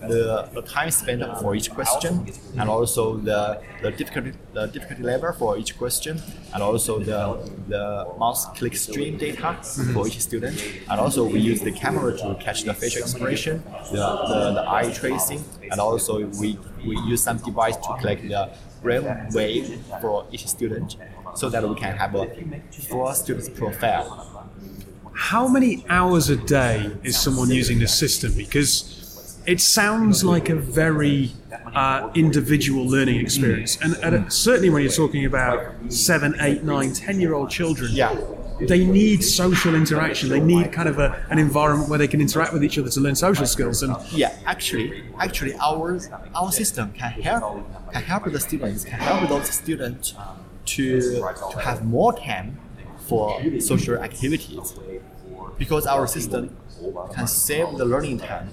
the, 0.00 0.48
the 0.52 0.62
time 0.62 0.90
spent 0.90 1.22
for 1.40 1.54
each 1.54 1.70
question 1.70 2.26
and 2.58 2.68
also 2.68 3.16
the, 3.16 3.60
the 3.82 3.90
difficulty 3.90 4.32
the 4.52 4.66
difficulty 4.66 5.02
level 5.02 5.32
for 5.32 5.58
each 5.58 5.76
question 5.78 6.20
and 6.54 6.62
also 6.62 6.98
the 6.98 7.20
the 7.68 8.06
mouse 8.18 8.46
click 8.58 8.76
stream 8.76 9.16
data 9.16 9.56
for 9.92 10.06
each 10.06 10.20
student. 10.20 10.56
And 10.90 11.00
also 11.00 11.24
we 11.24 11.40
use 11.40 11.60
the 11.60 11.72
camera 11.72 12.16
to 12.18 12.36
catch 12.40 12.62
the 12.62 12.74
facial 12.74 13.02
expression 13.02 13.62
the, 13.90 13.96
the, 13.96 14.52
the 14.54 14.64
eye 14.68 14.90
tracing 14.92 15.44
and 15.70 15.80
also 15.80 16.24
we, 16.40 16.58
we 16.86 16.96
use 17.00 17.22
some 17.22 17.38
device 17.38 17.76
to 17.76 17.96
collect 18.00 18.22
the 18.28 18.50
brain 18.82 19.04
wave 19.32 19.80
for 20.00 20.26
each 20.32 20.46
student 20.46 20.96
so 21.34 21.48
that 21.48 21.68
we 21.68 21.74
can 21.74 21.96
have 21.96 22.14
a 22.14 22.26
full 22.88 23.12
student's 23.12 23.48
profile 23.48 24.06
How 25.12 25.48
many 25.48 25.84
hours 25.88 26.28
a 26.30 26.36
day 26.36 26.90
is 27.02 27.18
someone 27.18 27.50
using 27.50 27.78
this 27.78 27.98
system? 27.98 28.32
Because 28.36 29.38
it 29.46 29.60
sounds 29.60 30.24
like 30.24 30.48
a 30.50 30.56
very 30.56 31.32
uh, 31.74 32.10
individual 32.14 32.84
learning 32.86 33.20
experience, 33.20 33.78
and, 33.80 33.94
and 34.02 34.32
certainly 34.32 34.70
when 34.70 34.82
you're 34.82 34.92
talking 34.92 35.24
about 35.24 35.74
seven, 35.88 36.34
eight, 36.40 36.64
nine, 36.64 36.92
ten-year-old 36.92 37.48
children, 37.50 37.90
Yeah. 37.92 38.14
They 38.60 38.84
need 38.84 39.22
social 39.22 39.74
interaction. 39.74 40.28
They 40.28 40.40
need 40.40 40.72
kind 40.72 40.88
of 40.88 40.98
a, 40.98 41.26
an 41.30 41.38
environment 41.38 41.88
where 41.88 41.98
they 41.98 42.08
can 42.08 42.20
interact 42.20 42.52
with 42.52 42.64
each 42.64 42.78
other 42.78 42.88
to 42.90 43.00
learn 43.00 43.14
social 43.14 43.46
skills. 43.46 43.82
And 43.82 43.96
Yeah, 44.12 44.34
actually, 44.46 45.04
actually, 45.18 45.54
our 45.56 45.98
our 46.34 46.52
system 46.52 46.92
can 46.92 47.12
help 47.12 47.66
can 47.92 48.02
help 48.02 48.24
the 48.24 48.40
students, 48.40 48.84
can 48.84 48.98
help 48.98 49.28
those 49.28 49.50
students 49.50 50.14
to 50.66 51.00
to 51.52 51.58
have 51.60 51.84
more 51.84 52.12
time 52.12 52.58
for 53.08 53.40
social 53.60 53.96
activities, 53.98 54.74
because 55.58 55.86
our 55.86 56.06
system 56.06 56.56
can 57.14 57.26
save 57.26 57.76
the 57.78 57.84
learning 57.84 58.18
time, 58.18 58.48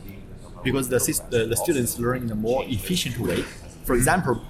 because 0.64 0.90
the 0.90 1.00
the, 1.30 1.46
the 1.48 1.56
students 1.56 1.98
learn 1.98 2.24
in 2.24 2.32
a 2.32 2.36
more 2.36 2.64
efficient 2.66 3.18
way. 3.20 3.44
For 3.86 3.96
example, 3.96 4.42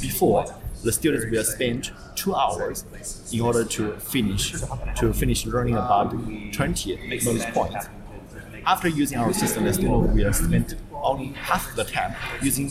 before 0.00 0.44
the 0.82 0.92
students 0.92 1.26
will 1.30 1.44
spend 1.44 1.92
two 2.14 2.34
hours 2.34 2.84
in 3.32 3.40
order 3.40 3.64
to 3.64 3.92
finish 3.98 4.52
to 4.96 5.12
finish 5.12 5.46
learning 5.46 5.74
about 5.74 6.10
20 6.52 6.96
knowledge 7.24 7.54
points 7.54 7.88
after 8.66 8.88
using 8.88 9.18
our 9.18 9.32
system, 9.32 9.64
the 9.64 9.72
student 9.72 10.14
will 10.14 10.32
spend 10.32 10.76
only 10.92 11.28
half 11.28 11.74
the 11.76 11.84
time 11.84 12.14
using 12.42 12.70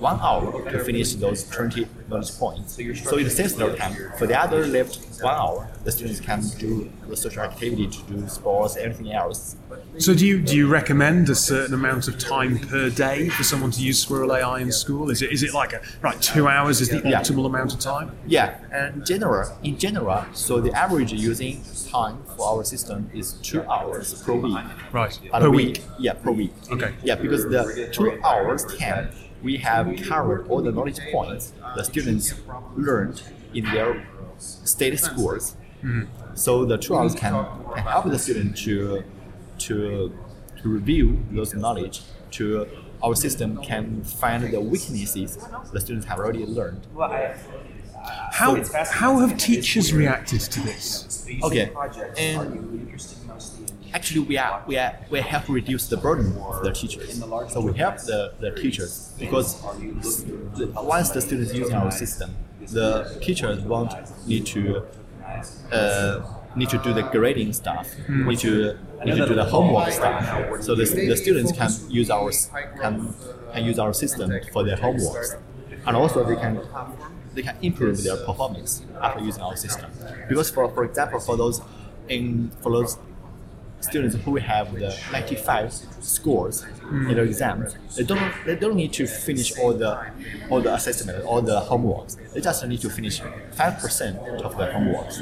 one 0.00 0.18
hour 0.20 0.68
to 0.70 0.84
finish 0.84 1.14
those 1.14 1.48
20 1.50 1.86
knowledge 2.08 2.36
points. 2.38 2.74
So 3.08 3.16
it 3.18 3.30
saves 3.30 3.54
their 3.54 3.74
time. 3.76 3.94
For 4.18 4.26
the 4.26 4.38
other 4.38 4.66
left 4.66 4.98
one 5.22 5.34
hour, 5.34 5.68
the 5.84 5.92
students 5.92 6.20
can 6.20 6.42
do 6.58 6.90
the 7.08 7.16
social 7.16 7.42
activity, 7.42 7.86
to 7.86 7.98
do 8.04 8.28
sports, 8.28 8.76
everything 8.76 9.12
else. 9.12 9.56
so, 9.98 10.14
do 10.14 10.26
you 10.26 10.40
do 10.40 10.56
you 10.56 10.66
recommend 10.68 11.28
a 11.28 11.34
certain 11.34 11.74
amount 11.74 12.08
of 12.08 12.18
time 12.18 12.58
per 12.58 12.90
day 12.90 13.28
for 13.28 13.44
someone 13.44 13.70
to 13.70 13.80
use 13.80 14.00
Squirrel 14.02 14.32
AI 14.34 14.60
in 14.60 14.72
school? 14.72 15.10
Is 15.10 15.22
it 15.22 15.30
is 15.32 15.42
it 15.42 15.52
like 15.54 15.72
a 15.72 15.80
right 16.02 16.20
two 16.20 16.48
hours 16.48 16.80
is 16.80 16.88
the 16.88 17.00
Yeah. 17.08 17.20
optimal 17.20 17.46
amount 17.46 17.72
of 17.74 17.78
time? 17.80 18.10
Yeah, 18.26 18.58
and 18.72 18.96
in 18.96 19.04
general, 19.04 19.46
in 19.62 19.78
general, 19.78 20.24
so 20.32 20.60
the 20.60 20.72
average 20.72 21.12
using 21.12 21.62
time 21.90 22.18
for 22.36 22.46
our 22.48 22.64
system 22.64 23.10
is 23.14 23.34
two 23.34 23.62
hours 23.70 24.22
per 24.24 24.34
week. 24.34 24.58
Right 24.92 25.18
per 25.32 25.50
we- 25.50 25.56
week. 25.66 25.82
Yeah, 25.98 26.14
per 26.14 26.32
week. 26.32 26.52
Okay. 26.72 26.92
Yeah, 27.02 27.14
because 27.14 27.44
the 27.44 27.88
two 27.92 28.18
hours 28.24 28.64
time 28.78 29.08
we 29.44 29.58
have 29.58 29.86
covered 30.08 30.48
all 30.48 30.62
the 30.62 30.72
knowledge 30.72 30.98
points 31.12 31.52
the 31.76 31.84
students 31.84 32.34
learned 32.76 33.22
in 33.52 33.64
their 33.66 34.06
state 34.38 34.98
schools. 34.98 35.56
Mm-hmm. 35.82 36.34
So 36.34 36.64
the 36.64 36.78
two 36.78 36.96
hours 36.96 37.14
can, 37.14 37.32
can 37.74 37.84
help 37.84 38.06
the 38.06 38.18
student 38.18 38.56
to 38.64 39.04
to 39.58 40.12
to 40.60 40.68
review 40.68 41.22
those 41.30 41.54
knowledge. 41.54 42.02
To 42.32 42.66
our 43.02 43.14
system 43.14 43.62
can 43.62 44.02
find 44.02 44.42
the 44.42 44.60
weaknesses 44.60 45.38
the 45.72 45.80
students 45.80 46.06
have 46.06 46.18
already 46.18 46.46
learned. 46.46 46.86
How 48.32 48.50
how 49.00 49.18
have 49.18 49.36
teachers 49.38 49.92
reacted 49.92 50.40
to 50.40 50.60
this? 50.60 51.26
Okay, 51.42 51.70
and 52.18 52.90
actually 53.94 54.20
we 54.20 54.36
are 54.36 54.62
we 54.66 54.76
are 54.76 54.92
we 55.10 55.20
help 55.20 55.48
reduce 55.48 55.86
the 55.88 55.96
burden 55.96 56.36
of 56.38 56.62
the 56.64 56.72
teachers. 56.72 57.20
So 57.52 57.60
we 57.60 57.72
help 57.74 57.96
the, 57.98 58.34
the 58.40 58.50
teachers 58.50 59.14
because 59.18 59.62
the, 60.56 60.66
once 60.74 61.10
the 61.10 61.20
students 61.20 61.54
using 61.54 61.74
our 61.74 61.90
system, 61.90 62.34
the 62.66 63.18
teachers 63.22 63.60
won't 63.62 63.94
need 64.26 64.44
to 64.46 64.82
uh, 65.72 66.20
need 66.56 66.68
to 66.70 66.78
do 66.78 66.92
the 66.92 67.02
grading 67.02 67.52
stuff, 67.52 67.88
need 68.08 68.40
to 68.40 68.76
need 69.04 69.16
to 69.16 69.26
do 69.26 69.34
the 69.34 69.44
homework 69.44 69.92
stuff. 69.92 70.62
So 70.62 70.74
the, 70.74 70.84
the 70.84 71.16
students 71.16 71.52
can 71.52 71.70
use 71.88 72.10
our 72.10 72.30
can, 72.80 73.14
can 73.52 73.64
use 73.64 73.78
our 73.78 73.94
system 73.94 74.28
for 74.52 74.64
their 74.64 74.76
homeworks, 74.76 75.40
and 75.86 75.96
also 75.96 76.24
they 76.24 76.36
can 76.36 76.60
they 77.34 77.42
can 77.42 77.56
improve 77.62 78.02
their 78.02 78.16
performance 78.16 78.82
after 79.00 79.22
using 79.22 79.42
our 79.42 79.56
system. 79.56 79.90
Because 80.28 80.50
for 80.50 80.68
for 80.70 80.84
example, 80.84 81.20
for 81.20 81.36
those 81.36 81.60
in 82.08 82.50
for 82.62 82.72
those 82.72 82.98
students 83.84 84.16
who 84.24 84.36
have 84.36 84.72
the 84.74 84.96
95 85.12 85.72
scores 86.00 86.64
in 86.90 87.14
their 87.14 87.24
exams, 87.24 87.76
they 87.96 88.04
don't 88.04 88.32
they 88.46 88.56
don't 88.56 88.76
need 88.76 88.92
to 88.94 89.06
finish 89.06 89.56
all 89.58 89.72
the 89.72 89.92
all 90.50 90.60
the 90.60 90.72
assessment, 90.74 91.24
all 91.24 91.42
the 91.42 91.60
homeworks. 91.60 92.16
They 92.32 92.40
just 92.40 92.66
need 92.66 92.80
to 92.80 92.90
finish 92.90 93.20
five 93.52 93.78
percent 93.78 94.18
of 94.18 94.56
the 94.56 94.66
homeworks. 94.66 95.14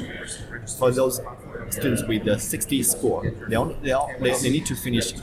For 0.77 0.91
those 0.91 1.21
students 1.69 2.03
with 2.03 2.23
the 2.25 2.37
60 2.39 2.83
score, 2.83 3.29
they 3.49 3.55
only, 3.55 3.75
they, 3.81 3.91
all, 3.91 4.11
they, 4.19 4.31
they 4.33 4.49
need 4.49 4.65
to 4.67 4.75
finish 4.75 5.13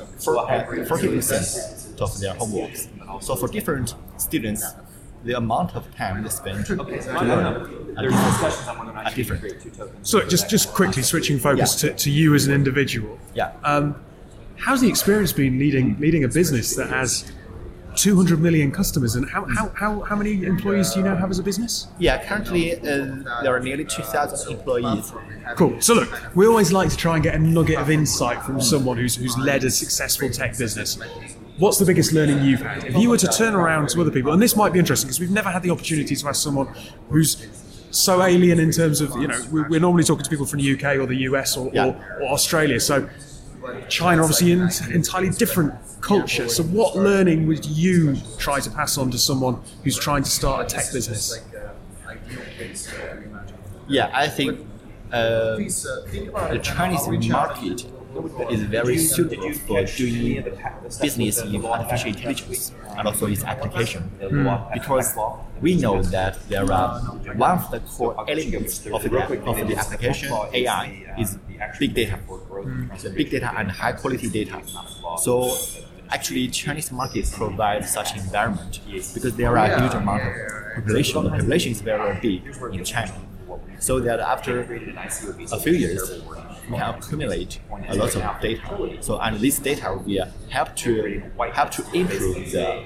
forty 0.89 1.09
percent 1.09 2.01
of 2.01 2.19
their 2.21 2.35
homeworks. 2.35 2.89
So 3.23 3.37
for 3.37 3.49
different 3.49 3.95
students, 4.17 4.65
the 5.25 5.37
amount 5.37 5.77
of 5.77 5.95
time 5.97 6.23
they 6.23 6.29
spend 6.31 6.65
to 6.67 6.77
learn 6.77 6.97
are 6.97 7.67
different. 9.15 9.45
Are 9.45 9.49
different. 9.49 10.07
So 10.07 10.27
just 10.27 10.49
just 10.49 10.73
quickly 10.73 11.03
switching 11.03 11.39
focus 11.39 11.83
Yeah. 11.83 11.91
to, 11.91 11.97
to 11.97 12.11
you 12.11 12.35
as 12.35 12.47
an 12.47 12.55
individual. 12.55 13.19
Yeah. 13.35 13.53
Um, 13.65 13.95
how's 14.57 14.81
the 14.81 14.89
experience 14.89 15.33
been 15.33 15.59
leading 15.59 15.99
leading 16.01 16.25
a 16.25 16.29
business 16.29 16.75
that 16.77 16.89
has 16.89 17.31
200 17.97 18.41
million 18.41 18.71
customers 18.71 19.17
and 19.17 19.29
how, 19.29 19.45
how, 19.47 19.69
how, 19.71 20.01
how 20.03 20.15
many 20.17 20.45
employees 20.45 20.93
do 20.93 21.01
you 21.01 21.05
now 21.05 21.17
have 21.17 21.29
as 21.31 21.39
a 21.41 21.43
business? 21.43 21.89
Yeah, 21.99 22.25
currently 22.25 22.77
uh, 22.79 22.83
there 23.43 23.55
are 23.55 23.61
nearly 23.61 23.85
2,000 23.85 24.53
employees. 24.53 25.13
Cool. 25.57 25.81
So 25.81 25.95
look, 25.95 26.09
we 26.37 26.47
always 26.47 26.73
like 26.73 26.89
to 26.91 26.97
try 26.97 27.15
and 27.15 27.23
get 27.23 27.35
a 27.35 27.39
nugget 27.39 27.79
of 27.79 27.91
insight 27.91 28.43
from 28.45 28.61
someone 28.61 28.97
who's, 28.97 29.17
who's 29.17 29.37
led 29.39 29.65
a 29.65 29.71
successful 29.71 30.31
tech 30.31 30.57
business. 30.57 30.99
What's 31.61 31.79
the 31.79 31.85
biggest 31.85 32.13
learning 32.13 32.43
you've 32.43 32.63
had? 32.63 32.85
If 32.85 32.97
you 32.97 33.11
were 33.11 33.19
to 33.19 33.29
turn 33.29 33.55
around 33.55 33.91
to 33.91 34.01
other 34.01 34.11
people, 34.11 34.33
and 34.33 34.41
this 34.41 34.57
might 34.57 34.73
be 34.73 34.79
interesting 34.79 35.09
because 35.09 35.21
we've 35.21 35.31
never 35.31 35.51
had 35.51 35.63
the 35.63 35.71
opportunity 35.71 36.17
to 36.17 36.29
ask 36.29 36.43
someone 36.43 36.69
who's 37.11 37.47
so 37.91 38.23
alien 38.23 38.59
in 38.59 38.71
terms 38.71 39.01
of, 39.03 39.11
you 39.21 39.29
know, 39.29 39.39
we- 39.53 39.63
we're 39.65 39.81
normally 39.81 40.05
talking 40.05 40.25
to 40.25 40.31
people 40.31 40.47
from 40.47 40.59
the 40.61 40.65
UK 40.73 40.97
or 40.97 41.07
the 41.07 41.17
US 41.29 41.57
or, 41.59 41.71
Yeah. 41.75 41.87
or, 41.87 41.97
or 42.23 42.29
Australia. 42.33 42.81
So 42.81 43.09
China, 43.91 44.23
obviously, 44.23 44.53
an 44.53 44.71
entirely 44.91 45.29
different 45.31 45.75
culture. 46.01 46.49
So 46.49 46.63
what 46.63 46.97
learning 46.97 47.47
would 47.47 47.67
you 47.67 48.17
try 48.39 48.59
to 48.61 48.71
pass 48.71 48.97
on 48.97 49.11
to 49.11 49.19
someone 49.19 49.59
who's 49.85 49.99
trying 49.99 50.23
to 50.23 50.31
start 50.31 50.65
a 50.73 50.75
tech 50.77 50.91
business? 50.95 51.41
Yeah, 53.87 54.11
I 54.15 54.29
think 54.29 54.61
uh, 55.13 55.57
the 55.57 56.61
Chinese 56.63 57.07
market 57.29 57.85
is 58.51 58.63
very 58.63 58.99
suitable 58.99 59.53
for 59.53 59.85
doing 59.85 60.43
business 61.01 61.43
in 61.43 61.65
artificial 61.65 62.09
intelligence 62.09 62.73
and 62.97 63.07
also 63.07 63.27
its 63.27 63.45
application. 63.45 64.11
Because 64.73 65.17
we 65.61 65.77
know 65.77 66.03
that 66.03 66.39
there 66.49 66.71
are 66.73 67.01
one 67.37 67.59
of 67.59 67.71
the 67.71 67.81
core 67.81 68.15
elements 68.29 68.87
of 68.87 69.03
the, 69.03 69.41
of 69.45 69.69
the 69.69 69.77
application 69.77 70.33
AI 70.53 71.15
is 71.19 71.39
big 71.79 71.95
data, 71.95 72.19
the 73.03 73.11
big 73.11 73.31
data 73.31 73.53
and 73.57 73.71
high 73.71 73.93
quality 73.93 74.29
data. 74.29 74.61
So 75.19 75.57
actually 76.11 76.49
Chinese 76.49 76.91
market 76.91 77.31
provides 77.31 77.93
such 77.93 78.17
environment 78.17 78.81
because 79.15 79.37
there 79.37 79.57
are 79.57 79.69
huge 79.81 79.95
amount 79.95 80.23
of 80.23 80.33
population. 80.75 81.25
The 81.25 81.31
population 81.31 81.73
is 81.73 81.81
very 81.81 82.19
big 82.21 82.43
in 82.73 82.85
China. 82.85 83.15
So 83.79 83.99
that 84.01 84.21
after 84.21 84.61
a 84.61 85.59
few 85.59 85.73
years, 85.73 86.23
we 86.71 86.79
can 86.79 86.95
accumulate 86.95 87.61
a 87.89 87.95
lot 87.95 88.15
of 88.17 88.41
data. 88.41 88.99
So 89.01 89.21
and 89.21 89.37
this 89.39 89.59
data 89.59 89.93
will 90.05 90.27
help 90.49 90.77
to 90.77 91.23
help 91.53 91.71
to 91.73 91.83
improve 91.93 92.53
the 92.53 92.85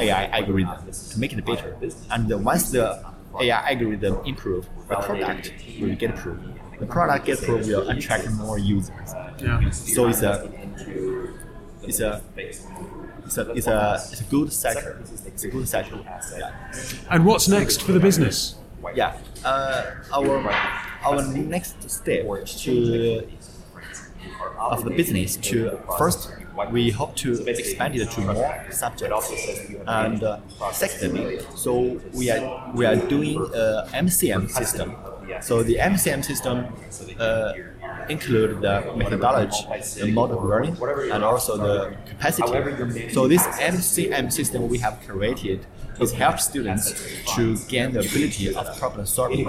AI 0.00 0.26
algorithm 0.26 0.90
to 0.90 1.20
make 1.20 1.32
it 1.32 1.44
better. 1.44 1.76
And 2.10 2.44
once 2.44 2.70
the 2.70 3.04
AI 3.40 3.70
algorithm 3.70 4.24
improve, 4.24 4.68
the 4.88 4.96
product 4.96 5.52
will 5.80 5.94
get 5.94 6.10
improved. 6.10 6.42
The 6.80 6.86
product 6.86 7.26
get 7.26 7.38
improved 7.38 7.68
will 7.68 7.88
attract 7.88 8.30
more 8.32 8.58
users. 8.58 9.14
Yeah. 9.38 9.70
So 9.70 10.08
it's 10.08 10.22
a 10.22 10.50
it's 11.82 12.00
a 12.00 12.22
it's 13.24 13.38
a 13.38 13.50
it's 13.52 13.66
a 13.66 14.00
it's 14.12 14.20
a 14.20 14.24
good 14.24 14.52
cycle. 14.52 14.92
It's 15.26 15.44
a 15.44 15.48
good 15.48 15.68
cycle. 15.68 16.00
Yeah. 16.36 16.52
And 17.10 17.24
what's 17.24 17.48
next 17.48 17.82
for 17.82 17.92
the 17.92 18.00
business? 18.00 18.56
Yeah. 18.94 19.16
Uh, 19.44 19.92
our 20.12 20.42
our 21.04 21.22
next 21.34 21.90
step 21.90 22.26
to 22.46 23.26
of 24.58 24.84
the 24.84 24.90
business 24.90 25.36
to 25.36 25.78
first 25.98 26.30
we 26.70 26.90
hope 26.90 27.16
to 27.16 27.42
expand 27.46 27.96
it 27.96 28.10
to 28.10 28.20
more 28.20 28.66
subjects. 28.70 29.30
And 29.86 30.22
uh, 30.22 30.40
secondly 30.72 31.40
so 31.54 32.00
we 32.12 32.30
are 32.30 32.72
we 32.74 32.84
are 32.86 32.96
doing 32.96 33.38
a 33.54 33.88
MCM 33.92 34.50
system. 34.50 34.94
So 35.40 35.62
the 35.62 35.76
MCM 35.76 36.24
system 36.24 36.66
uh, 37.18 37.52
include 38.08 38.60
the 38.60 38.92
methodology, 38.96 39.64
the 39.98 40.10
mode 40.12 40.30
of 40.30 40.44
learning, 40.44 40.76
and 41.12 41.24
also 41.24 41.56
the 41.56 41.96
capacity. 42.06 43.10
So 43.10 43.28
this 43.28 43.42
MCM 43.46 44.32
system 44.32 44.68
we 44.68 44.78
have 44.78 45.00
created 45.06 45.66
is 46.00 46.12
help 46.12 46.40
students 46.40 46.92
to 47.34 47.56
gain 47.68 47.92
the 47.92 48.00
ability 48.00 48.54
of 48.54 48.78
problem 48.78 49.06
solving. 49.06 49.44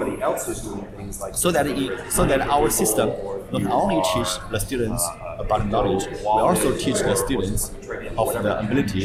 So 1.32 1.50
that 1.50 1.66
it, 1.66 2.12
so 2.12 2.24
that 2.26 2.40
our 2.42 2.68
system 2.70 3.08
not 3.52 3.70
only 3.70 4.02
teach 4.14 4.38
the 4.50 4.58
students 4.58 5.02
about 5.38 5.66
knowledge, 5.66 6.06
we 6.06 6.26
also 6.26 6.76
teach 6.76 6.98
the 6.98 7.14
students 7.16 7.70
of 8.18 8.32
the 8.42 8.58
ability, 8.60 9.00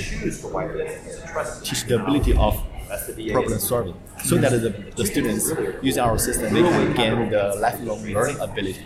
teach 1.64 1.86
the 1.86 2.00
ability 2.02 2.34
of 2.36 2.62
problem 3.32 3.60
solving, 3.60 3.96
so 4.24 4.38
that 4.38 4.52
the, 4.52 4.70
the 4.96 5.06
students 5.06 5.52
using 5.82 6.04
our 6.04 6.18
system 6.18 6.54
they 6.54 6.62
can 6.62 6.94
gain 6.94 7.30
the 7.30 7.56
lifelong 7.60 8.04
learning 8.06 8.40
ability. 8.40 8.86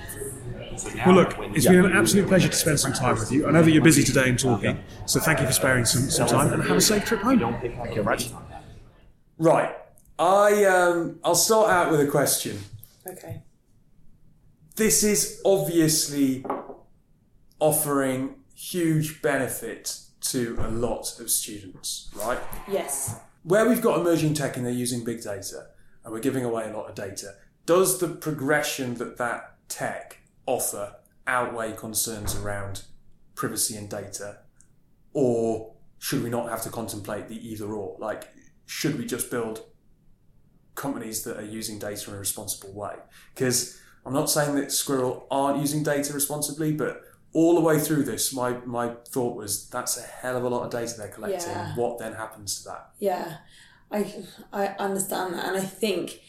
Well, 1.05 1.15
look, 1.15 1.35
it's 1.55 1.67
been 1.67 1.85
an 1.85 1.91
absolute 1.91 2.27
pleasure 2.27 2.50
to 2.50 2.55
spend 2.55 2.79
some 2.79 2.93
time 2.93 3.15
with 3.17 3.31
you. 3.31 3.47
I 3.47 3.51
know 3.51 3.61
that 3.61 3.71
you're 3.71 3.83
busy 3.83 4.03
today 4.03 4.29
and 4.29 4.38
talking, 4.38 4.79
so 5.05 5.19
thank 5.19 5.39
you 5.39 5.45
for 5.45 5.53
sparing 5.53 5.85
some, 5.85 6.09
some 6.09 6.27
time 6.27 6.53
and 6.53 6.63
have 6.63 6.77
a 6.77 6.81
safe 6.81 7.05
trip 7.05 7.21
home. 7.21 7.39
Thank 7.39 7.95
you 7.95 8.03
very. 8.03 8.17
Right. 9.38 9.75
I 10.19 10.65
um, 10.65 11.19
I'll 11.23 11.35
start 11.35 11.71
out 11.71 11.91
with 11.91 12.00
a 12.00 12.07
question. 12.07 12.59
Okay. 13.07 13.41
This 14.75 15.03
is 15.03 15.41
obviously 15.43 16.45
offering 17.59 18.35
huge 18.55 19.21
benefit 19.21 20.00
to 20.21 20.57
a 20.59 20.69
lot 20.69 21.19
of 21.19 21.29
students, 21.29 22.09
right? 22.15 22.39
Yes. 22.69 23.19
Where 23.43 23.67
we've 23.67 23.81
got 23.81 24.00
emerging 24.00 24.35
tech 24.35 24.55
and 24.55 24.65
they're 24.65 24.73
using 24.73 25.03
big 25.03 25.23
data 25.23 25.67
and 26.03 26.13
we're 26.13 26.19
giving 26.19 26.45
away 26.45 26.69
a 26.69 26.77
lot 26.77 26.88
of 26.88 26.95
data, 26.95 27.33
does 27.65 28.00
the 28.00 28.07
progression 28.07 28.95
that 28.95 29.17
that 29.17 29.55
tech 29.67 30.21
offer 30.51 30.96
outweigh 31.27 31.74
concerns 31.74 32.36
around 32.36 32.84
privacy 33.36 33.75
and 33.77 33.89
data? 33.89 34.39
Or 35.14 35.74
should 36.00 36.24
we 36.24 36.29
not 36.29 36.50
have 36.50 36.61
to 36.64 36.70
contemplate 36.70 37.27
the 37.27 37.37
either 37.48 37.68
or? 37.74 37.98
Like, 38.00 38.33
should 38.66 38.98
we 38.98 39.05
just 39.05 39.29
build 39.29 39.64
companies 40.75 41.24
that 41.24 41.37
are 41.37 41.46
using 41.46 41.79
data 41.79 42.09
in 42.09 42.16
a 42.16 42.20
responsible 42.20 42.74
way? 42.74 42.96
Because 43.33 43.79
I'm 44.05 44.14
not 44.14 44.29
saying 44.29 44.55
that 44.55 44.72
Squirrel 44.72 45.27
aren't 45.29 45.59
using 45.59 45.83
data 45.83 46.14
responsibly, 46.14 46.72
but 46.72 47.01
all 47.33 47.55
the 47.55 47.61
way 47.61 47.79
through 47.79 48.03
this, 48.03 48.33
my, 48.33 48.57
my 48.66 48.96
thought 49.09 49.35
was 49.37 49.70
that's 49.70 49.98
a 49.98 50.01
hell 50.01 50.37
of 50.37 50.44
a 50.44 50.50
lot 50.50 50.64
of 50.64 50.72
data 50.72 50.94
they're 50.98 51.07
collecting. 51.07 51.51
Yeah. 51.51 51.75
What 51.75 52.00
then 52.00 52.14
happens 52.14 52.57
to 52.59 52.70
that? 52.70 52.90
Yeah, 53.00 53.37
I 53.92 54.25
I 54.51 54.68
understand 54.79 55.33
that, 55.35 55.46
and 55.46 55.57
I 55.57 55.61
think 55.61 56.20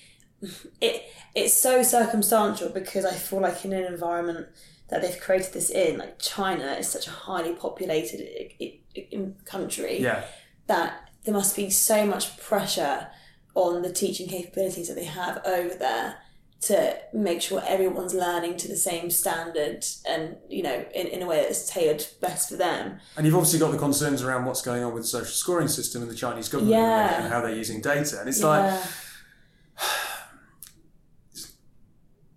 it 0.81 1.03
it's 1.35 1.55
so 1.55 1.83
circumstantial 1.83 2.69
because 2.69 3.05
I 3.05 3.13
feel 3.15 3.41
like 3.41 3.65
in 3.65 3.73
an 3.73 3.85
environment 3.85 4.49
that 4.89 5.01
they've 5.03 5.19
created 5.19 5.53
this 5.55 5.71
in, 5.71 5.99
like 5.99 6.19
China 6.19 6.73
is 6.79 6.89
such 6.89 7.07
a 7.07 7.11
highly 7.11 7.55
populated 7.55 8.21
i- 8.21 8.55
i- 8.63 8.81
i- 9.17 9.29
country 9.47 10.01
Yeah. 10.03 10.25
that 10.67 11.09
there 11.25 11.33
must 11.33 11.57
be 11.57 11.71
so 11.71 12.05
much 12.05 12.37
pressure 12.37 13.09
on 13.55 13.81
the 13.83 13.93
teaching 13.93 14.29
capabilities 14.29 14.89
that 14.89 14.95
they 14.95 15.05
have 15.05 15.41
over 15.47 15.75
there 15.75 16.17
to 16.63 16.97
make 17.13 17.41
sure 17.43 17.63
everyone's 17.67 18.15
learning 18.15 18.57
to 18.57 18.69
the 18.69 18.77
same 18.77 19.11
standard 19.11 19.85
and 20.07 20.37
you 20.49 20.63
know 20.63 20.85
in, 20.95 21.07
in 21.09 21.23
a 21.23 21.27
way 21.27 21.41
that's 21.43 21.67
tailored 21.69 22.07
best 22.21 22.49
for 22.51 22.57
them 22.57 23.01
And 23.17 23.27
you've 23.27 23.35
obviously 23.35 23.59
got 23.59 23.73
the 23.73 23.79
concerns 23.79 24.23
around 24.23 24.45
what's 24.45 24.63
going 24.63 24.85
on 24.85 24.93
with 24.95 25.03
the 25.05 25.09
social 25.09 25.33
scoring 25.35 25.69
system 25.69 26.03
and 26.03 26.11
the 26.11 26.15
Chinese 26.15 26.49
government 26.49 26.77
Yeah. 26.77 27.23
and 27.25 27.33
how 27.33 27.41
they're 27.41 27.55
using 27.55 27.81
data. 27.81 28.21
And 28.21 28.29
it's 28.29 28.43
like 28.43 28.63
yeah 28.65 28.87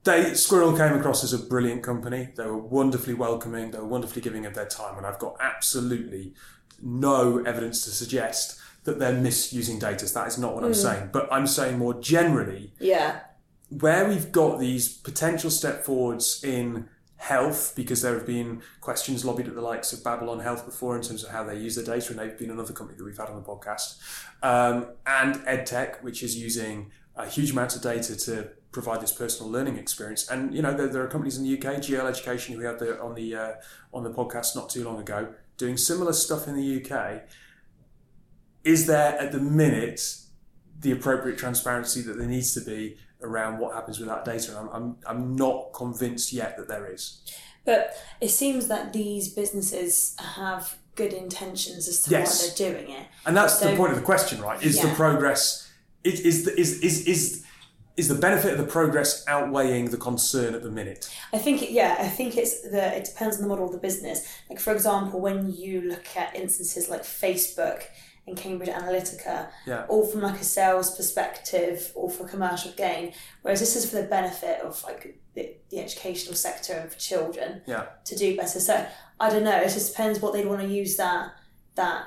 they 0.05 0.33
Squirrel 0.33 0.77
came 0.77 0.93
across 0.93 1.23
as 1.23 1.33
a 1.33 1.39
brilliant 1.39 1.83
company. 1.83 2.29
They 2.35 2.45
were 2.45 2.57
wonderfully 2.57 3.13
welcoming. 3.13 3.71
They 3.71 3.79
were 3.79 3.85
wonderfully 3.85 4.21
giving 4.21 4.45
of 4.45 4.53
their 4.53 4.67
time, 4.67 4.97
and 4.97 5.05
I've 5.05 5.19
got 5.19 5.35
absolutely 5.41 6.33
no 6.81 7.39
evidence 7.39 7.83
to 7.85 7.91
suggest 7.91 8.59
that 8.85 8.99
they're 8.99 9.19
misusing 9.19 9.79
data. 9.79 10.05
That 10.13 10.27
is 10.27 10.37
not 10.37 10.55
what 10.55 10.63
I'm 10.63 10.73
saying. 10.73 11.09
But 11.11 11.27
I'm 11.31 11.47
saying 11.47 11.77
more 11.77 11.99
generally, 11.99 12.71
yeah 12.79 13.19
where 13.69 14.07
we've 14.07 14.31
got 14.31 14.59
these 14.59 14.87
potential 14.87 15.49
step 15.49 15.83
forwards 15.83 16.43
in 16.43 16.87
health, 17.17 17.73
because 17.75 18.01
there 18.01 18.13
have 18.13 18.27
been 18.27 18.61
questions 18.81 19.25
lobbied 19.25 19.47
at 19.47 19.55
the 19.55 19.61
likes 19.61 19.91
of 19.93 20.03
Babylon 20.03 20.39
Health 20.39 20.65
before 20.65 20.95
in 20.95 21.01
terms 21.01 21.23
of 21.23 21.31
how 21.31 21.43
they 21.43 21.57
use 21.57 21.75
their 21.75 21.85
data, 21.85 22.11
and 22.11 22.19
they've 22.19 22.37
been 22.37 22.51
another 22.51 22.73
company 22.73 22.97
that 22.97 23.03
we've 23.03 23.17
had 23.17 23.29
on 23.29 23.37
the 23.37 23.41
podcast, 23.41 23.97
um, 24.43 24.87
and 25.07 25.35
EdTech, 25.45 26.03
which 26.03 26.21
is 26.21 26.37
using 26.37 26.91
a 27.15 27.25
huge 27.25 27.51
amounts 27.51 27.75
of 27.75 27.81
data 27.81 28.15
to 28.15 28.49
provide 28.75 28.99
this 28.99 29.13
personal 29.13 29.49
learning 29.49 29.77
experience. 29.77 30.29
And 30.29 30.53
you 30.53 30.61
know, 30.61 30.73
there, 30.73 30.87
there 30.87 31.01
are 31.01 31.07
companies 31.07 31.37
in 31.37 31.43
the 31.45 31.53
UK, 31.57 31.77
GL 31.77 32.07
Education, 32.07 32.53
who 32.53 32.59
we 32.59 32.65
had 32.65 32.77
the, 32.77 33.01
on 33.01 33.15
the 33.15 33.33
uh, 33.33 33.51
on 33.93 34.03
the 34.03 34.11
podcast 34.11 34.53
not 34.55 34.69
too 34.69 34.83
long 34.83 34.99
ago, 34.99 35.33
doing 35.57 35.77
similar 35.77 36.13
stuff 36.13 36.47
in 36.47 36.55
the 36.55 36.83
UK. 36.83 37.21
Is 38.65 38.85
there 38.85 39.17
at 39.17 39.31
the 39.31 39.39
minute 39.39 40.17
the 40.81 40.91
appropriate 40.91 41.37
transparency 41.37 42.01
that 42.01 42.17
there 42.17 42.27
needs 42.27 42.53
to 42.55 42.61
be 42.61 42.97
around 43.21 43.59
what 43.59 43.73
happens 43.73 43.97
with 43.97 44.09
that 44.09 44.25
data? 44.25 44.51
And 44.51 44.59
I'm, 44.59 44.69
I'm, 44.75 44.97
I'm 45.07 45.35
not 45.35 45.71
convinced 45.73 46.33
yet 46.33 46.57
that 46.57 46.67
there 46.67 46.91
is. 46.91 47.21
But 47.63 47.95
it 48.19 48.29
seems 48.29 48.67
that 48.67 48.91
these 48.91 49.29
businesses 49.29 50.17
have 50.19 50.77
good 50.95 51.13
intentions 51.13 51.87
as 51.87 52.01
to 52.03 52.09
Yes. 52.09 52.27
why 52.27 52.47
they're 52.47 52.73
doing 52.73 52.91
it. 52.91 53.07
And 53.25 53.37
that's 53.37 53.59
the 53.59 53.75
point 53.77 53.91
of 53.93 53.97
the 53.97 54.03
question, 54.03 54.41
right? 54.41 54.61
Is 54.61 54.81
the 54.81 54.89
progress 54.89 55.65
is 56.03 56.19
is 56.19 56.45
the, 56.45 56.59
is 56.59 56.79
is 56.81 57.07
is 57.07 57.44
is 57.97 58.07
the 58.09 58.15
benefit 58.15 58.51
of 58.51 58.57
the 58.57 58.65
progress 58.71 59.23
outweighing 59.27 59.89
the 59.89 59.97
concern 59.97 60.53
at 60.53 60.63
the 60.63 60.69
minute? 60.71 61.09
I 61.33 61.37
think 61.37 61.61
it, 61.63 61.71
yeah, 61.71 61.95
I 61.99 62.07
think 62.09 62.35
it's 62.37 62.61
the 62.61 62.95
it 62.97 63.05
depends 63.05 63.37
on 63.37 63.41
the 63.43 63.47
model 63.47 63.65
of 63.65 63.71
the 63.71 63.77
business. 63.77 64.27
Like 64.49 64.59
for 64.59 64.73
example, 64.73 65.19
when 65.21 65.53
you 65.53 65.81
look 65.81 66.05
at 66.17 66.35
instances 66.35 66.89
like 66.89 67.03
Facebook 67.03 67.83
and 68.27 68.35
Cambridge 68.35 68.69
Analytica, 68.69 69.49
Yeah. 69.67 69.85
all 69.87 70.05
from 70.07 70.21
like 70.21 70.41
a 70.41 70.43
sales 70.43 70.95
perspective 70.97 71.91
or 71.95 72.09
for 72.09 72.27
commercial 72.27 72.71
gain, 72.71 73.13
whereas 73.43 73.59
this 73.59 73.75
is 73.75 73.89
for 73.89 73.97
the 73.97 74.07
benefit 74.07 74.61
of 74.61 74.83
like 74.83 75.19
the, 75.35 75.55
the 75.69 75.79
educational 75.79 76.33
sector 76.35 76.73
and 76.73 76.91
for 76.91 76.97
children 76.99 77.61
Yeah. 77.67 77.85
to 78.05 78.15
do 78.15 78.35
better. 78.35 78.59
So 78.59 78.85
I 79.19 79.29
don't 79.29 79.43
know. 79.43 79.57
It 79.57 79.69
just 79.69 79.91
depends 79.91 80.19
what 80.21 80.33
they'd 80.33 80.47
want 80.47 80.61
to 80.61 80.67
use 80.67 80.97
that 80.97 81.33
that 81.75 82.05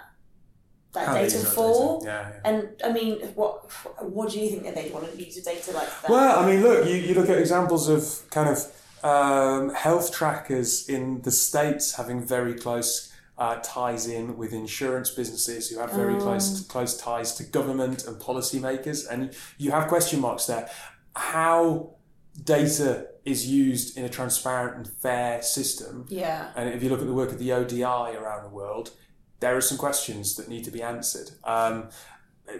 that 0.94 1.06
How 1.08 1.14
data 1.14 1.38
for. 1.38 2.00
data. 2.00 2.06
Yeah, 2.06 2.28
yeah. 2.30 2.40
And 2.50 2.68
I 2.84 2.92
mean, 2.92 3.20
what 3.34 3.70
what 4.00 4.30
do 4.30 4.40
you 4.40 4.48
think 4.50 4.62
that 4.64 4.74
they'd 4.74 4.92
want 4.92 5.10
to 5.12 5.22
use 5.24 5.34
the 5.36 5.42
data 5.42 5.72
like 5.72 5.88
that? 6.02 6.10
Well, 6.10 6.38
I 6.38 6.46
mean, 6.46 6.62
look, 6.62 6.86
you, 6.86 6.94
you 6.94 7.14
look 7.14 7.28
at 7.28 7.38
examples 7.38 7.88
of 7.88 8.28
kind 8.30 8.48
of 8.48 8.58
um, 9.04 9.74
health 9.74 10.12
trackers 10.12 10.88
in 10.88 11.22
the 11.22 11.30
States 11.30 11.94
having 11.96 12.20
very 12.26 12.54
close 12.54 13.12
uh, 13.36 13.56
ties 13.62 14.08
in 14.08 14.36
with 14.36 14.52
insurance 14.52 15.10
businesses 15.10 15.68
who 15.68 15.78
have 15.78 15.92
very 15.92 16.16
close 16.18 16.66
close 16.66 16.96
ties 16.96 17.34
to 17.34 17.44
government 17.44 18.04
and 18.06 18.16
policymakers, 18.20 19.06
and 19.08 19.34
you 19.58 19.70
have 19.70 19.88
question 19.88 20.20
marks 20.20 20.46
there. 20.46 20.68
How 21.14 21.90
data 22.44 23.08
is 23.24 23.46
used 23.46 23.96
in 23.96 24.04
a 24.04 24.08
transparent 24.08 24.76
and 24.76 24.88
fair 24.88 25.42
system, 25.42 26.06
Yeah. 26.08 26.50
and 26.56 26.68
if 26.70 26.82
you 26.82 26.88
look 26.88 27.00
at 27.00 27.06
the 27.06 27.12
work 27.12 27.30
of 27.30 27.38
the 27.38 27.52
ODI 27.52 27.82
around 28.16 28.42
the 28.44 28.48
world, 28.48 28.90
there 29.40 29.56
are 29.56 29.60
some 29.60 29.78
questions 29.78 30.34
that 30.36 30.48
need 30.48 30.64
to 30.64 30.70
be 30.70 30.82
answered. 30.82 31.30
Um, 31.44 31.88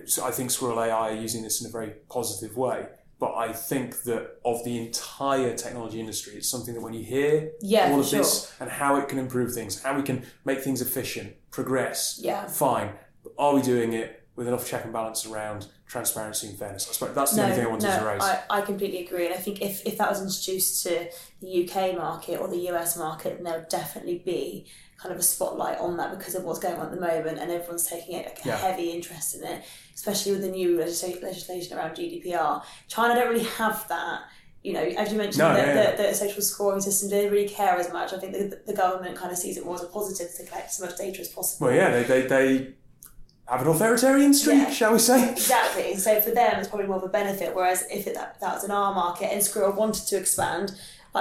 so 0.07 0.25
I 0.25 0.31
think 0.31 0.51
Squirrel 0.51 0.81
AI 0.81 1.11
are 1.11 1.15
using 1.15 1.43
this 1.43 1.61
in 1.61 1.67
a 1.67 1.71
very 1.71 1.93
positive 2.09 2.57
way. 2.57 2.87
But 3.19 3.35
I 3.35 3.53
think 3.53 4.03
that 4.03 4.37
of 4.45 4.63
the 4.65 4.79
entire 4.79 5.57
technology 5.57 5.99
industry, 5.99 6.35
it's 6.35 6.49
something 6.49 6.75
that 6.75 6.81
when 6.81 6.95
you 6.95 7.03
hear 7.03 7.51
Yeah, 7.61 7.91
all 7.91 8.01
of 8.01 8.07
sure. 8.07 8.21
this 8.21 8.53
and 8.61 8.71
how 8.71 8.95
it 8.97 9.09
can 9.09 9.19
improve 9.19 9.53
things, 9.53 9.83
how 9.83 9.97
we 9.97 10.03
can 10.05 10.25
make 10.45 10.61
things 10.61 10.81
efficient, 10.81 11.35
progress, 11.51 12.21
Yeah. 12.23 12.47
fine. 12.47 12.93
But 13.25 13.33
are 13.37 13.55
we 13.55 13.63
doing 13.63 13.93
it 13.93 14.23
with 14.37 14.47
enough 14.47 14.69
check 14.69 14.85
and 14.85 14.93
balance 14.93 15.27
around 15.27 15.67
transparency 15.89 16.47
and 16.47 16.57
fairness? 16.57 16.89
I 16.89 16.93
suppose 16.93 17.13
that's 17.17 17.33
the 17.33 17.43
only 17.43 17.57
thing 17.57 17.67
I 17.67 17.69
wanted 17.69 17.99
to 17.99 18.05
raise. 18.07 18.23
I, 18.23 18.43
I 18.51 18.61
completely 18.61 19.05
agree. 19.05 19.25
And 19.27 19.35
I 19.35 19.39
think 19.39 19.63
if, 19.63 19.85
if 19.85 19.99
that 19.99 20.09
was 20.09 20.21
introduced 20.23 20.85
to 20.85 21.11
the 21.41 21.69
UK 21.69 21.97
market 21.97 22.39
or 22.39 22.47
the 22.47 22.69
US 22.71 22.97
market, 22.97 23.35
then 23.35 23.43
there 23.43 23.59
would 23.59 23.69
definitely 23.69 24.19
be 24.25 24.67
kind 24.99 25.13
of 25.15 25.19
a 25.21 25.23
spotlight 25.23 25.79
on 25.79 25.97
that 25.97 26.17
because 26.19 26.35
of 26.35 26.43
what's 26.45 26.59
going 26.59 26.75
on 26.77 26.87
at 26.87 26.91
the 26.93 27.01
moment 27.01 27.39
and 27.39 27.51
everyone's 27.53 27.87
taking 27.87 28.17
a, 28.17 28.21
a 28.23 28.33
Yeah. 28.45 28.57
heavy 28.57 28.91
interest 28.91 29.37
in 29.37 29.45
it, 29.45 29.63
especially 29.95 30.33
with 30.33 30.41
the 30.43 30.49
new 30.51 30.77
legisla- 30.77 31.23
legislation 31.23 31.79
around 31.79 31.93
GDPR. 31.97 32.63
China 32.89 33.15
don't 33.15 33.29
really 33.29 33.45
have 33.45 33.87
that. 33.89 34.23
You 34.65 34.73
know, 34.73 34.83
as 34.83 35.13
you 35.13 35.19
mentioned, 35.19 35.39
No, 35.39 35.55
the, 35.55 35.61
yeah. 35.61 35.91
The, 35.97 36.03
the 36.03 36.15
social 36.15 36.43
scoring 36.43 36.81
system, 36.81 37.11
they 37.11 37.23
don't 37.23 37.31
really 37.33 37.49
care 37.49 37.79
as 37.79 37.93
much. 37.93 38.13
I 38.13 38.19
think 38.19 38.33
the, 38.33 38.61
the 38.67 38.75
government 38.75 39.17
kind 39.17 39.31
of 39.31 39.39
sees 39.39 39.57
it 39.57 39.65
more 39.65 39.77
as 39.77 39.85
a 39.85 39.87
positive 39.87 40.35
to 40.37 40.45
collect 40.47 40.71
as 40.71 40.81
much 40.81 40.97
data 40.99 41.21
as 41.21 41.29
possible. 41.29 41.69
well, 41.69 41.77
yeah, 41.77 41.91
they, 41.91 42.03
they, 42.03 42.23
they 42.27 42.75
have 43.47 43.63
an 43.63 43.69
authoritarian 43.69 44.35
streak, 44.35 44.57
Yeah. 44.59 44.71
shall 44.73 44.93
we 44.93 44.99
say? 44.99 45.31
Exactly. 45.31 45.95
So 45.97 46.21
for 46.21 46.33
them, 46.33 46.59
it's 46.59 46.67
probably 46.69 46.89
more 46.89 46.97
of 46.97 47.05
a 47.05 47.09
benefit. 47.09 47.55
Whereas 47.55 47.85
if 47.91 48.09
it, 48.09 48.15
that, 48.15 48.41
that 48.41 48.55
was 48.55 48.65
in 48.65 48.73
our 48.73 48.93
market 48.93 49.33
and 49.33 49.43
Squirrel 49.43 49.73
wanted 49.73 50.07
to 50.09 50.17
expand, 50.17 50.73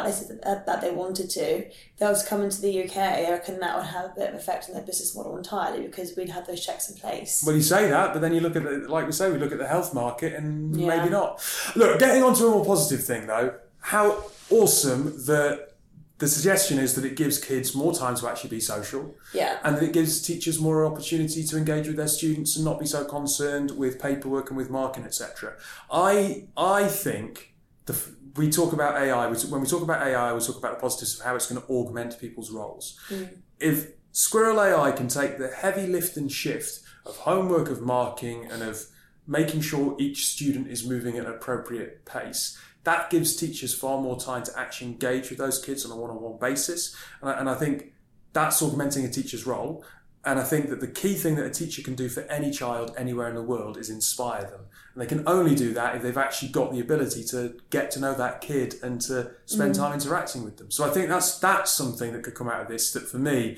like 0.04 0.06
they 0.06 0.12
said 0.12 0.42
that, 0.42 0.48
uh, 0.48 0.64
that 0.66 0.82
they 0.82 0.92
wanted 0.92 1.30
to, 1.32 1.66
they 1.98 2.06
was 2.08 2.26
coming 2.28 2.50
to 2.50 2.62
the 2.62 2.84
UK. 2.84 2.98
I 2.98 3.30
reckon 3.32 3.60
that 3.60 3.76
would 3.76 3.86
have 3.88 4.06
a 4.06 4.14
bit 4.16 4.30
of 4.30 4.36
effect 4.36 4.66
on 4.70 4.76
their 4.76 4.84
business 4.84 5.16
model 5.16 5.38
entirely 5.38 5.86
because 5.86 6.16
we'd 6.16 6.30
have 6.30 6.48
those 6.48 6.66
checks 6.66 6.90
in 6.90 6.98
place. 6.98 7.44
Well, 7.46 7.56
you 7.56 7.62
say 7.62 7.90
that, 7.90 8.14
but 8.14 8.20
then 8.22 8.34
you 8.34 8.40
look 8.42 8.56
at 8.56 8.64
the, 8.64 8.86
like 8.90 9.06
we 9.06 9.12
say, 9.12 9.32
we 9.32 9.38
look 9.38 9.52
at 9.52 9.58
the 9.58 9.68
health 9.68 9.94
market 9.94 10.34
and 10.34 10.76
Yeah. 10.80 10.88
maybe 10.88 11.10
not. 11.10 11.42
Look, 11.76 12.00
getting 12.00 12.24
on 12.24 12.34
to 12.36 12.48
a 12.48 12.52
more 12.52 12.66
positive 12.66 13.06
thing 13.06 13.28
though, 13.28 13.56
how 13.80 14.24
awesome 14.50 15.26
that 15.26 15.74
the 16.20 16.28
suggestion 16.28 16.80
is 16.80 16.96
that 16.96 17.06
it 17.06 17.16
gives 17.16 17.38
kids 17.38 17.76
more 17.76 17.94
time 17.94 18.16
to 18.16 18.28
actually 18.28 18.50
be 18.50 18.60
social 18.60 19.14
yeah. 19.34 19.60
and 19.64 19.76
that 19.78 19.84
it 19.84 19.94
gives 19.94 20.20
teachers 20.22 20.60
more 20.60 20.84
opportunity 20.84 21.44
to 21.44 21.58
engage 21.58 21.86
with 21.88 21.96
their 21.96 22.08
students 22.08 22.56
and 22.56 22.66
not 22.66 22.80
be 22.80 22.88
so 22.88 23.06
concerned 23.06 23.72
with 23.72 24.02
paperwork 24.02 24.50
and 24.50 24.58
with 24.58 24.70
marking, 24.70 25.04
etc. 25.04 25.54
I 25.92 26.48
I 26.58 26.88
think 26.88 27.54
the 27.88 28.18
we 28.38 28.50
talk 28.50 28.72
about 28.72 28.96
AI. 28.96 29.28
We 29.28 29.38
when 29.50 29.62
we 29.62 29.68
talk 29.68 29.82
about 29.82 30.06
AI, 30.06 30.32
we 30.34 30.40
talk 30.40 30.58
about 30.58 30.76
the 30.76 30.82
positives 30.82 31.20
of 31.20 31.26
how 31.26 31.36
it's 31.36 31.52
going 31.52 31.62
to 31.62 31.68
augment 31.68 32.20
people's 32.20 32.52
roles. 32.52 33.00
Mm. 33.10 33.40
If 33.60 33.88
Squirrel 34.12 34.62
AI 34.62 34.92
can 34.92 35.08
take 35.08 35.38
the 35.38 35.50
heavy 35.50 35.88
lift 35.88 36.18
and 36.18 36.32
shift 36.32 36.82
of 37.06 37.18
homework, 37.18 37.70
of 37.70 37.82
marking, 37.82 38.46
and 38.46 38.62
of 38.62 38.86
making 39.26 39.62
sure 39.62 39.96
each 40.00 40.28
student 40.28 40.68
is 40.68 40.88
moving 40.88 41.18
at 41.18 41.26
an 41.26 41.32
appropriate 41.32 42.06
pace, 42.06 42.58
that 42.84 43.10
gives 43.10 43.36
teachers 43.36 43.74
far 43.74 44.02
more 44.02 44.20
time 44.20 44.44
to 44.44 44.58
actually 44.58 44.88
engage 44.88 45.30
with 45.30 45.40
those 45.40 45.64
kids 45.64 45.86
on 45.86 45.92
a 45.92 45.96
one-on-one 45.96 46.40
basis. 46.40 46.96
And 47.22 47.30
I, 47.30 47.40
and 47.40 47.50
I 47.50 47.56
think 47.56 47.94
that's 48.34 48.62
augmenting 48.62 49.04
a 49.04 49.10
teacher's 49.10 49.46
role. 49.46 49.84
And 50.28 50.42
I 50.42 50.44
think 50.44 50.70
that 50.70 50.82
the 50.82 50.88
key 50.88 51.14
thing 51.14 51.36
that 51.36 51.46
a 51.46 51.50
teacher 51.50 51.82
can 51.82 51.96
do 51.96 52.10
for 52.10 52.24
any 52.24 52.52
child 52.52 52.94
anywhere 52.98 53.30
in 53.30 53.36
the 53.36 53.42
world 53.42 53.78
is 53.78 53.90
inspire 53.90 54.42
them. 54.42 54.66
And 54.94 55.02
they 55.02 55.06
can 55.06 55.24
only 55.26 55.56
do 55.56 55.74
that 55.74 55.96
if 55.96 56.02
they've 56.02 56.18
actually 56.18 56.50
got 56.50 56.74
the 56.74 56.82
ability 56.82 57.24
to 57.30 57.56
get 57.70 57.92
to 57.92 58.02
know 58.02 58.14
that 58.14 58.42
kid 58.42 58.76
and 58.84 59.00
to 59.02 59.32
spend 59.46 59.74
mm. 59.74 59.78
time 59.78 59.94
interacting 59.94 60.44
with 60.44 60.58
them. 60.58 60.70
So 60.70 60.84
I 60.86 60.90
think 60.90 61.08
that's 61.08 61.40
that's 61.40 61.72
something 61.72 62.12
that 62.12 62.24
could 62.24 62.36
come 62.36 62.50
out 62.50 62.62
of 62.62 62.68
this 62.68 62.92
that 62.92 63.08
for 63.08 63.18
me, 63.18 63.58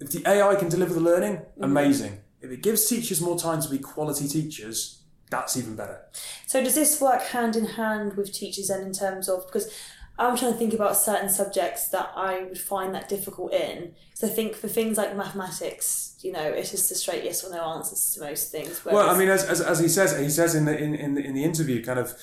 if 0.00 0.10
the 0.10 0.22
AI 0.28 0.54
can 0.56 0.68
deliver 0.68 0.92
the 0.92 1.00
learning, 1.00 1.36
mm. 1.36 1.44
amazing. 1.62 2.20
If 2.42 2.50
it 2.50 2.62
gives 2.62 2.86
teachers 2.86 3.22
more 3.22 3.38
time 3.38 3.62
to 3.62 3.70
be 3.70 3.78
quality 3.78 4.28
teachers, 4.28 5.00
that's 5.30 5.56
even 5.56 5.76
better. 5.76 5.98
So 6.46 6.62
does 6.62 6.74
this 6.74 7.00
work 7.00 7.22
hand 7.22 7.56
in 7.56 7.64
hand 7.64 8.18
with 8.18 8.34
teachers 8.34 8.68
then 8.68 8.82
in 8.82 8.92
terms 8.92 9.30
of 9.30 9.46
because 9.46 9.72
I'm 10.22 10.36
trying 10.36 10.52
to 10.52 10.58
think 10.58 10.72
about 10.72 10.96
certain 10.96 11.28
subjects 11.28 11.88
that 11.88 12.12
I 12.14 12.44
would 12.44 12.58
find 12.58 12.94
that 12.94 13.08
difficult 13.08 13.52
in. 13.52 13.94
So 14.14 14.26
I 14.26 14.30
think 14.30 14.54
for 14.54 14.68
things 14.68 14.96
like 14.96 15.16
mathematics, 15.16 16.16
you 16.22 16.32
know, 16.32 16.42
it's 16.42 16.70
just 16.70 16.90
a 16.92 16.94
straight 16.94 17.24
yes 17.24 17.42
or 17.44 17.50
no 17.50 17.62
answers 17.74 18.14
to 18.14 18.20
most 18.20 18.52
things. 18.52 18.84
Well, 18.84 19.10
I 19.10 19.18
mean, 19.18 19.28
as, 19.28 19.44
as, 19.44 19.60
as 19.60 19.80
he 19.80 19.88
says, 19.88 20.18
he 20.18 20.30
says 20.30 20.54
in 20.54 20.64
the 20.64 20.78
in, 20.78 20.94
in, 20.94 21.14
the, 21.14 21.24
in 21.24 21.34
the 21.34 21.44
interview, 21.44 21.82
kind 21.84 21.98
of 21.98 22.14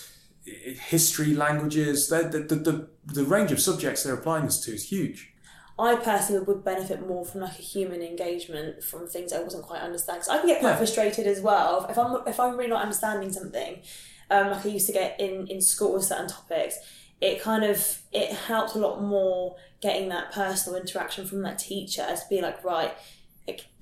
history, 0.46 1.34
languages, 1.34 2.08
the, 2.08 2.24
the, 2.24 2.56
the, 2.56 2.88
the, 3.06 3.24
range 3.24 3.52
of 3.52 3.60
subjects 3.60 4.04
they're 4.04 4.14
applying 4.14 4.46
this 4.46 4.60
to 4.62 4.74
is 4.74 4.90
huge. 4.90 5.34
I 5.78 5.96
personally 5.96 6.44
would 6.44 6.64
benefit 6.64 7.08
more 7.08 7.26
from 7.26 7.42
like 7.42 7.58
a 7.58 7.62
human 7.62 8.02
engagement 8.02 8.84
from 8.84 9.08
things 9.08 9.32
I 9.32 9.42
wasn't 9.42 9.64
quite 9.64 9.82
understanding. 9.82 10.24
So 10.24 10.34
I 10.34 10.40
can 10.40 10.48
get 10.48 10.60
quite 10.60 10.72
Yeah. 10.72 10.78
frustrated 10.78 11.28
as 11.28 11.42
well 11.42 11.86
if 11.90 11.98
I'm 11.98 12.28
if 12.28 12.40
I'm 12.40 12.58
really 12.58 12.70
not 12.70 12.82
understanding 12.82 13.32
something. 13.32 13.82
Um, 14.30 14.52
like 14.52 14.66
I 14.66 14.70
used 14.70 14.88
to 14.88 14.94
get 14.94 15.20
in 15.20 15.48
in 15.48 15.62
school 15.62 15.94
with 15.94 16.04
certain 16.04 16.28
topics. 16.28 16.78
It 17.22 17.42
kind 17.42 17.64
of 17.64 18.00
it 18.12 18.32
helped 18.32 18.76
a 18.76 18.80
lot 18.80 19.02
more 19.02 19.56
getting 19.82 20.10
that 20.10 20.32
personal 20.32 20.80
interaction 20.80 21.26
from 21.26 21.42
that 21.42 21.60
teacher 21.60 22.06
to 22.06 22.22
be 22.30 22.42
like 22.42 22.64
right, 22.64 22.94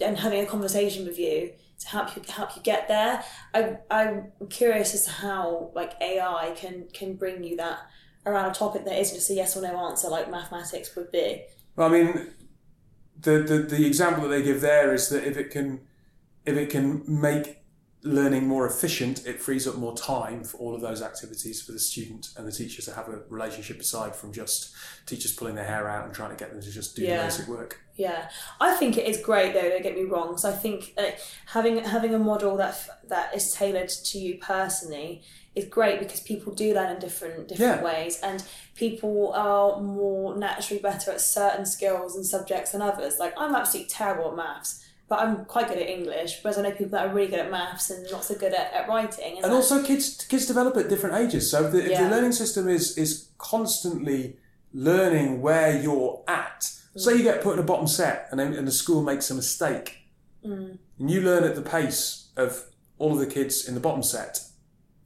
and 0.01 0.17
having 0.17 0.43
a 0.43 0.45
conversation 0.45 1.05
with 1.05 1.19
you 1.19 1.51
to 1.79 1.87
help 1.87 2.15
you 2.15 2.21
help 2.27 2.55
you 2.55 2.61
get 2.61 2.87
there. 2.87 3.23
I 3.53 3.77
I'm 3.89 4.31
curious 4.49 4.93
as 4.93 5.05
to 5.05 5.11
how 5.11 5.71
like 5.75 5.93
AI 6.01 6.53
can 6.55 6.87
can 6.93 7.15
bring 7.15 7.43
you 7.43 7.57
that 7.57 7.79
around 8.25 8.49
a 8.49 8.53
topic 8.53 8.85
that 8.85 8.99
isn't 8.99 9.15
just 9.15 9.29
a 9.29 9.33
yes 9.33 9.55
or 9.55 9.61
no 9.61 9.77
answer 9.87 10.09
like 10.09 10.29
mathematics 10.29 10.95
would 10.95 11.11
be. 11.11 11.43
Well, 11.75 11.87
I 11.87 11.91
mean, 11.91 12.27
the, 13.19 13.39
the 13.39 13.59
the 13.59 13.85
example 13.85 14.23
that 14.23 14.29
they 14.29 14.43
give 14.43 14.61
there 14.61 14.93
is 14.93 15.09
that 15.09 15.23
if 15.23 15.37
it 15.37 15.51
can 15.51 15.81
if 16.45 16.55
it 16.55 16.69
can 16.69 17.03
make 17.07 17.61
learning 18.03 18.47
more 18.47 18.65
efficient, 18.67 19.25
it 19.25 19.41
frees 19.41 19.67
up 19.67 19.75
more 19.75 19.95
time 19.97 20.43
for 20.43 20.57
all 20.57 20.75
of 20.75 20.81
those 20.81 21.01
activities 21.01 21.61
for 21.61 21.71
the 21.71 21.79
student 21.79 22.29
and 22.37 22.47
the 22.47 22.51
teacher 22.51 22.81
to 22.83 22.93
have 22.93 23.09
a 23.09 23.21
relationship 23.29 23.79
aside 23.79 24.15
from 24.15 24.31
just 24.31 24.71
teachers 25.07 25.33
pulling 25.33 25.55
their 25.55 25.65
hair 25.65 25.89
out 25.89 26.05
and 26.05 26.13
trying 26.13 26.29
to 26.29 26.35
get 26.35 26.51
them 26.51 26.61
to 26.61 26.71
just 26.71 26.95
do 26.95 27.01
Yeah. 27.03 27.17
the 27.17 27.23
basic 27.23 27.47
work. 27.47 27.79
Yeah, 27.95 28.29
I 28.61 28.75
think 28.75 28.97
it 28.97 29.07
is 29.07 29.19
great 29.19 29.53
though. 29.53 29.67
Don't 29.69 29.81
get 29.81 29.95
me 29.95 30.03
wrong. 30.03 30.37
So 30.37 30.49
I 30.49 30.53
think 30.53 30.93
uh, 30.97 31.11
having 31.47 31.79
having 31.83 32.13
a 32.13 32.19
model 32.19 32.55
that 32.57 32.69
f- 32.69 32.89
that 33.07 33.35
is 33.35 33.51
tailored 33.51 33.89
to 33.89 34.19
you 34.19 34.37
personally 34.37 35.23
is 35.55 35.65
great 35.65 35.99
because 35.99 36.19
people 36.19 36.53
do 36.53 36.75
learn 36.75 36.91
in 36.93 36.99
different 36.99 37.47
different 37.47 37.81
Yeah. 37.81 37.83
ways, 37.83 38.19
and 38.21 38.43
people 38.75 39.33
are 39.33 39.81
more 39.81 40.37
naturally 40.37 40.79
better 40.79 41.09
at 41.11 41.19
certain 41.21 41.65
skills 41.65 42.15
and 42.15 42.23
subjects 42.23 42.71
than 42.73 42.83
others. 42.83 43.17
Like 43.17 43.33
I'm 43.35 43.55
absolutely 43.55 43.89
terrible 43.89 44.29
at 44.29 44.35
maths, 44.37 44.83
but 45.09 45.19
I'm 45.19 45.45
quite 45.45 45.67
good 45.69 45.77
at 45.77 45.87
English. 45.89 46.39
Whereas 46.41 46.57
I 46.57 46.61
know 46.63 46.71
people 46.71 46.89
that 46.89 47.07
are 47.07 47.13
really 47.13 47.29
good 47.29 47.39
at 47.39 47.49
maths 47.51 47.89
and 47.89 48.05
not 48.11 48.23
so 48.23 48.35
good 48.35 48.53
at, 48.53 48.73
at 48.73 48.87
writing. 48.89 49.41
And 49.43 49.53
also, 49.53 49.81
kids 49.83 50.25
kids 50.25 50.45
develop 50.45 50.75
at 50.77 50.89
different 50.89 51.15
ages. 51.15 51.49
So 51.51 51.65
if 51.65 51.71
the, 51.71 51.83
if 51.85 51.91
Yeah. 51.91 52.03
the 52.09 52.15
learning 52.15 52.33
system 52.33 52.67
is 52.67 52.97
is 52.97 53.29
constantly 53.37 54.37
learning 54.73 55.41
where 55.41 55.79
you're 55.81 56.23
at. 56.27 56.71
Say 56.95 57.15
you 57.17 57.23
get 57.23 57.41
put 57.43 57.53
in 57.53 57.59
a 57.59 57.63
bottom 57.63 57.85
set, 57.87 58.27
and 58.31 58.39
then 58.39 58.53
and 58.53 58.67
the 58.67 58.71
school 58.71 59.03
makes 59.03 59.29
a 59.29 59.35
mistake, 59.35 60.03
Mm. 60.45 60.77
and 60.99 61.11
you 61.11 61.21
learn 61.21 61.43
at 61.43 61.55
the 61.55 61.61
pace 61.61 62.29
of 62.35 62.65
all 62.97 63.13
of 63.13 63.19
the 63.19 63.27
kids 63.27 63.67
in 63.67 63.73
the 63.75 63.79
bottom 63.79 64.01
set. 64.03 64.39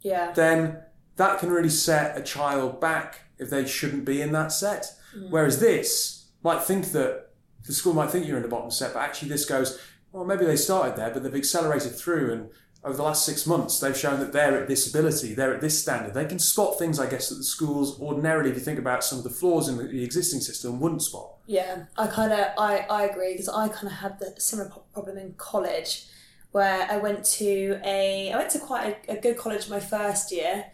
yeah, 0.02 0.32
Then 0.34 0.78
that 1.18 1.40
can 1.40 1.50
really 1.52 1.70
set 1.70 2.18
a 2.18 2.22
child 2.22 2.80
back 2.80 3.20
if 3.38 3.50
they 3.50 3.66
shouldn't 3.68 4.06
be 4.06 4.22
in 4.22 4.32
that 4.32 4.52
set. 4.54 4.94
Whereas 5.30 5.60
this 5.60 6.26
might 6.44 6.64
think 6.64 6.92
that 6.94 7.30
the 7.68 7.74
school 7.74 7.94
might 7.94 8.10
think 8.10 8.26
you're 8.28 8.38
in 8.38 8.44
the 8.44 8.50
bottom 8.50 8.72
set, 8.72 8.94
but 8.94 9.02
actually 9.02 9.30
this 9.30 9.46
goes, 9.46 9.78
well, 10.12 10.26
maybe 10.26 10.46
they 10.46 10.56
started 10.56 10.96
there, 10.96 11.10
but 11.12 11.24
they've 11.24 11.36
accelerated 11.36 11.96
through 11.96 12.34
and 12.34 12.50
over 12.84 12.98
the 12.98 13.04
last 13.04 13.26
six 13.26 13.46
months, 13.46 13.80
they've 13.80 13.98
shown 13.98 14.20
that 14.20 14.34
they're 14.34 14.60
at 14.60 14.68
this 14.68 14.90
ability, 14.90 15.36
they're 15.36 15.54
at 15.54 15.62
this 15.62 15.80
standard. 15.80 16.16
They 16.16 16.26
can 16.26 16.40
spot 16.40 16.80
things, 16.80 17.00
I 17.00 17.08
guess, 17.08 17.30
that 17.30 17.36
the 17.36 17.44
schools 17.44 18.00
ordinarily, 18.00 18.50
if 18.50 18.56
you 18.56 18.62
think 18.62 18.80
about 18.80 19.04
some 19.04 19.20
of 19.20 19.24
the 19.24 19.30
flaws 19.30 19.70
in 19.70 19.78
the, 19.78 20.04
existing 20.04 20.40
system, 20.40 20.80
wouldn't 20.80 21.04
spot. 21.04 21.36
Yeah, 21.46 21.86
I 21.98 22.08
kind 22.08 22.32
of 22.32 22.48
I, 22.58 22.86
I 22.90 23.04
agree 23.04 23.34
because 23.34 23.50
I 23.50 23.68
kind 23.68 23.88
of 23.88 23.94
had 23.94 24.18
the 24.20 24.34
similar 24.40 24.72
problem 24.94 25.18
in 25.18 25.34
college, 25.34 26.08
where 26.54 26.88
I 26.90 26.98
went 26.98 27.24
to 27.26 27.80
a 27.86 28.32
I 28.34 28.38
went 28.38 28.50
to 28.52 28.60
quite 28.60 28.98
a, 29.08 29.14
a 29.14 29.22
good 29.22 29.38
college 29.38 29.70
my 29.70 29.80
first 29.80 30.32
year, 30.32 30.66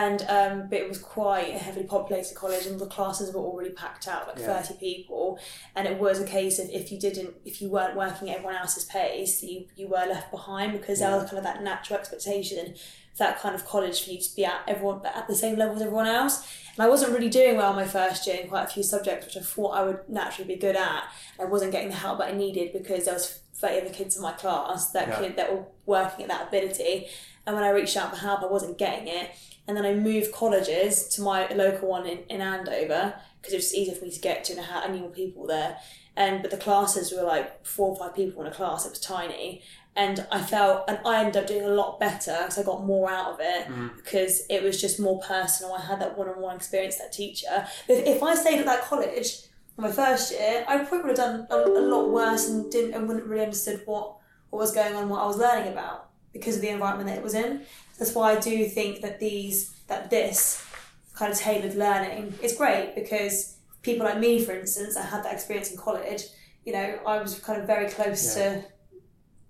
and 0.00 0.22
um, 0.36 0.68
but 0.70 0.78
it 0.78 0.88
was 0.88 0.98
quite 0.98 1.50
a 1.54 1.58
heavily 1.58 1.84
populated 1.86 2.34
college, 2.34 2.64
and 2.66 2.80
the 2.80 2.86
classes 2.86 3.32
were 3.34 3.40
already 3.40 3.70
packed 3.70 4.08
out, 4.08 4.26
like 4.26 4.38
Yeah. 4.38 4.60
thirty 4.60 4.74
people, 4.80 5.38
and 5.76 5.86
it 5.86 5.98
was 5.98 6.18
a 6.20 6.26
case 6.26 6.58
of 6.58 6.70
if 6.70 6.90
you 6.90 6.98
didn't 6.98 7.34
if 7.44 7.60
you 7.60 7.68
weren't 7.68 7.94
working 7.94 8.30
at 8.30 8.36
everyone 8.38 8.56
else's 8.56 8.84
pace, 8.86 9.42
you 9.42 9.66
you 9.76 9.86
were 9.88 10.06
left 10.14 10.30
behind 10.30 10.72
because 10.72 11.00
there 11.00 11.10
was 11.10 11.24
kind 11.28 11.38
of 11.38 11.44
that 11.44 11.62
natural 11.62 11.98
expectation 12.00 12.74
that 13.18 13.38
kind 13.40 13.54
of 13.54 13.66
college 13.66 14.02
for 14.02 14.10
you 14.10 14.18
to 14.18 14.34
be 14.34 14.42
at 14.42 14.62
everyone 14.66 15.04
at 15.04 15.28
the 15.28 15.34
same 15.34 15.56
level 15.58 15.76
as 15.76 15.82
everyone 15.82 16.06
else. 16.06 16.34
And 16.74 16.82
I 16.86 16.88
wasn't 16.88 17.12
really 17.12 17.28
doing 17.28 17.58
well 17.58 17.74
my 17.74 17.84
first 17.84 18.26
year 18.26 18.36
in 18.40 18.48
quite 18.48 18.64
a 18.64 18.68
few 18.68 18.82
subjects, 18.82 19.26
which 19.26 19.36
I 19.36 19.40
thought 19.40 19.72
I 19.80 19.82
would 19.82 20.00
naturally 20.08 20.48
be 20.54 20.58
good 20.58 20.76
at. 20.76 21.04
I 21.38 21.44
wasn't 21.44 21.72
getting 21.72 21.90
the 21.90 21.94
help 21.96 22.20
that 22.20 22.28
I 22.32 22.32
needed 22.32 22.72
because 22.72 23.04
there 23.04 23.12
was 23.12 23.40
30 23.56 23.82
other 23.82 23.90
kids 23.94 24.16
in 24.16 24.22
my 24.22 24.32
class 24.32 24.92
that 24.92 25.08
Yeah. 25.08 25.18
could, 25.18 25.36
that 25.36 25.52
were 25.52 25.64
working 25.84 26.22
at 26.24 26.28
that 26.30 26.48
ability. 26.48 27.06
And 27.46 27.54
when 27.54 27.64
I 27.64 27.68
reached 27.68 27.98
out 27.98 28.10
for 28.12 28.16
help, 28.16 28.40
I 28.42 28.46
wasn't 28.46 28.78
getting 28.78 29.06
it. 29.08 29.28
And 29.66 29.76
then 29.76 29.84
I 29.84 29.94
moved 29.94 30.32
colleges 30.32 31.08
to 31.10 31.22
my 31.22 31.48
local 31.52 31.88
one 31.88 32.06
in, 32.06 32.18
in 32.28 32.40
Andover 32.40 33.14
because 33.40 33.54
it 33.54 33.58
was 33.58 33.74
easier 33.74 33.94
for 33.94 34.04
me 34.04 34.10
to 34.10 34.20
get 34.20 34.44
to 34.44 34.52
and 34.52 34.60
I 34.60 34.64
had 34.64 34.84
I 34.84 34.92
knew 34.92 35.00
more 35.00 35.10
people 35.10 35.46
there. 35.46 35.76
And 36.16 36.42
but 36.42 36.50
the 36.50 36.56
classes 36.56 37.12
were 37.12 37.22
like 37.22 37.64
four 37.64 37.90
or 37.90 37.96
five 37.96 38.14
people 38.14 38.42
in 38.42 38.48
a 38.48 38.54
class. 38.54 38.84
It 38.84 38.90
was 38.90 39.00
tiny, 39.00 39.62
and 39.96 40.26
I 40.30 40.42
felt 40.42 40.84
and 40.88 40.98
I 41.06 41.20
ended 41.20 41.38
up 41.38 41.46
doing 41.46 41.64
a 41.64 41.68
lot 41.68 41.98
better 41.98 42.36
because 42.40 42.58
I 42.58 42.64
got 42.64 42.84
more 42.84 43.10
out 43.10 43.32
of 43.32 43.38
it 43.40 43.66
mm. 43.68 43.96
because 43.96 44.42
it 44.50 44.62
was 44.62 44.78
just 44.78 45.00
more 45.00 45.20
personal. 45.20 45.72
I 45.72 45.80
had 45.80 46.00
that 46.02 46.18
one-on-one 46.18 46.56
experience 46.56 46.96
that 46.96 47.12
teacher. 47.12 47.66
But 47.86 47.96
if, 47.96 48.06
if 48.16 48.22
I 48.22 48.34
stayed 48.34 48.58
at 48.58 48.66
that 48.66 48.82
college 48.82 49.38
my 49.78 49.90
first 49.90 50.32
year, 50.32 50.66
I 50.68 50.78
probably 50.78 50.98
would 50.98 51.16
have 51.16 51.16
done 51.16 51.46
a, 51.50 51.56
a 51.56 51.80
lot 51.80 52.10
worse 52.10 52.46
and 52.46 52.70
didn't 52.70 52.92
and 52.92 53.08
wouldn't 53.08 53.26
really 53.26 53.44
understood 53.44 53.80
what 53.86 54.16
what 54.50 54.58
was 54.58 54.74
going 54.74 54.94
on, 54.94 55.08
what 55.08 55.22
I 55.22 55.26
was 55.26 55.38
learning 55.38 55.72
about 55.72 56.11
because 56.32 56.56
of 56.56 56.62
the 56.62 56.68
environment 56.68 57.08
that 57.08 57.18
it 57.18 57.24
was 57.24 57.34
in. 57.34 57.62
That's 57.98 58.14
why 58.14 58.32
I 58.32 58.40
do 58.40 58.66
think 58.66 59.00
that 59.02 59.20
these 59.20 59.70
that 59.88 60.10
this 60.10 60.66
kind 61.14 61.32
of 61.32 61.38
tailored 61.38 61.74
learning 61.74 62.34
is 62.42 62.56
great 62.56 62.94
because 62.94 63.56
people 63.82 64.06
like 64.06 64.18
me, 64.18 64.42
for 64.44 64.52
instance, 64.52 64.96
I 64.96 65.02
had 65.02 65.24
that 65.24 65.32
experience 65.34 65.70
in 65.70 65.76
college. 65.76 66.22
You 66.64 66.72
know, 66.72 66.98
I 67.06 67.20
was 67.20 67.38
kind 67.40 67.60
of 67.60 67.66
very 67.66 67.90
close 67.90 68.34
to 68.34 68.64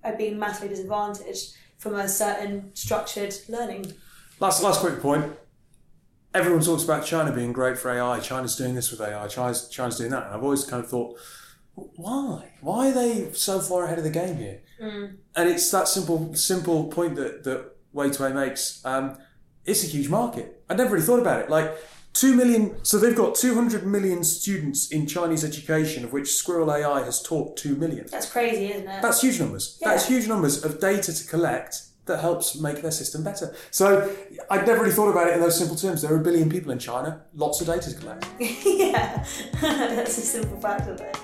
uh, 0.02 0.16
being 0.16 0.38
massively 0.38 0.70
disadvantaged 0.70 1.54
from 1.78 1.94
a 1.94 2.08
certain 2.08 2.74
structured 2.74 3.34
learning. 3.48 3.92
Last, 4.40 4.62
last 4.62 4.80
quick 4.80 5.00
point. 5.00 5.32
Everyone 6.34 6.62
talks 6.62 6.82
about 6.82 7.04
China 7.04 7.30
being 7.30 7.52
great 7.52 7.76
for 7.76 7.90
AI. 7.90 8.18
China's 8.20 8.56
doing 8.56 8.74
this 8.74 8.90
with 8.90 9.00
AI. 9.00 9.28
China's, 9.28 9.68
China's 9.68 9.98
doing 9.98 10.10
that. 10.10 10.26
And 10.26 10.34
I've 10.34 10.42
always 10.42 10.64
kind 10.64 10.82
of 10.82 10.88
thought, 10.88 11.18
why? 11.74 12.52
Why 12.60 12.88
are 12.88 12.92
they 12.92 13.32
so 13.32 13.60
far 13.60 13.84
ahead 13.84 13.98
of 13.98 14.04
the 14.04 14.10
game 14.10 14.36
here? 14.36 14.60
And 14.80 15.48
it's 15.48 15.70
that 15.70 15.88
simple, 15.88 16.34
simple 16.34 16.88
point 16.88 17.14
that 17.16 17.44
that 17.44 17.76
Wei 17.92 18.10
Cui 18.10 18.32
makes. 18.32 18.84
Um, 18.84 19.16
it's 19.64 19.84
a 19.84 19.86
huge 19.86 20.08
market. 20.08 20.62
I 20.68 20.74
never 20.74 20.94
really 20.94 21.06
thought 21.06 21.20
about 21.20 21.40
it. 21.40 21.50
Like 21.50 21.72
two 22.12 22.34
million. 22.34 22.84
So 22.84 22.98
they've 22.98 23.16
got 23.16 23.34
two 23.36 23.54
hundred 23.54 23.86
million 23.86 24.24
students 24.24 24.90
in 24.90 25.06
Chinese 25.06 25.44
education, 25.44 26.04
of 26.04 26.12
which 26.12 26.34
Squirrel 26.34 26.72
AI 26.72 27.04
has 27.04 27.22
taught 27.22 27.56
two 27.56 27.76
million. 27.76 28.06
That's 28.10 28.30
crazy, 28.30 28.72
isn't 28.72 28.88
it? 28.88 29.02
That's 29.02 29.20
huge 29.20 29.38
numbers. 29.38 29.78
That's 29.80 30.08
huge 30.08 30.26
numbers 30.26 30.64
of 30.64 30.80
data 30.80 31.14
to 31.14 31.28
collect 31.28 31.82
that 32.06 32.18
helps 32.18 32.58
make 32.58 32.82
their 32.82 32.90
system 32.90 33.22
better. 33.22 33.54
So 33.70 34.12
I'd 34.50 34.66
never 34.66 34.80
really 34.80 34.92
thought 34.92 35.10
about 35.10 35.28
it 35.28 35.34
in 35.34 35.40
those 35.40 35.56
simple 35.56 35.76
terms. 35.76 36.02
There 36.02 36.12
are 36.12 36.20
a 36.20 36.24
billion 36.24 36.50
people 36.50 36.72
in 36.72 36.80
China, 36.80 37.22
lots 37.34 37.60
of 37.60 37.68
data 37.68 37.94
to 37.94 37.96
collect. 37.96 38.26
yeah, 38.40 39.24
that's 39.60 40.18
a 40.18 40.22
simple 40.22 40.60
fact 40.60 40.88
of 40.88 41.00
it. 41.00 41.16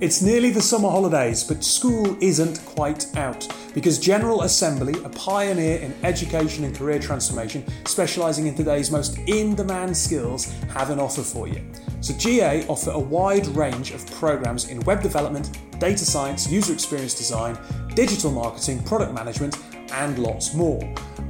It's 0.00 0.22
nearly 0.22 0.50
the 0.50 0.62
summer 0.62 0.88
holidays, 0.88 1.42
but 1.42 1.64
school 1.64 2.16
isn't 2.20 2.64
quite 2.64 3.16
out 3.16 3.48
because 3.74 3.98
General 3.98 4.42
Assembly, 4.42 4.94
a 5.02 5.08
pioneer 5.08 5.80
in 5.80 5.92
education 6.04 6.62
and 6.62 6.72
career 6.72 7.00
transformation, 7.00 7.64
specialising 7.84 8.46
in 8.46 8.54
today's 8.54 8.92
most 8.92 9.18
in 9.26 9.56
demand 9.56 9.96
skills, 9.96 10.54
have 10.72 10.90
an 10.90 11.00
offer 11.00 11.22
for 11.22 11.48
you. 11.48 11.60
So, 12.00 12.14
GA 12.14 12.64
offer 12.68 12.92
a 12.92 12.98
wide 12.98 13.48
range 13.48 13.90
of 13.90 14.08
programs 14.12 14.68
in 14.68 14.78
web 14.80 15.02
development, 15.02 15.58
data 15.80 16.04
science, 16.04 16.48
user 16.48 16.72
experience 16.72 17.14
design, 17.14 17.58
digital 17.96 18.30
marketing, 18.30 18.84
product 18.84 19.12
management, 19.12 19.58
and 19.90 20.16
lots 20.20 20.54
more. 20.54 20.80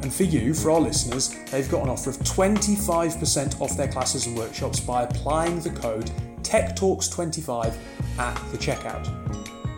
And 0.02 0.12
for 0.12 0.24
you, 0.24 0.52
for 0.52 0.72
our 0.72 0.80
listeners, 0.80 1.34
they've 1.50 1.70
got 1.70 1.84
an 1.84 1.88
offer 1.88 2.10
of 2.10 2.18
25% 2.18 3.62
off 3.62 3.78
their 3.78 3.88
classes 3.88 4.26
and 4.26 4.36
workshops 4.36 4.78
by 4.78 5.04
applying 5.04 5.58
the 5.60 5.70
code 5.70 6.10
TechTalks25 6.48 7.74
at 8.18 8.34
the 8.50 8.58
checkout. 8.58 9.08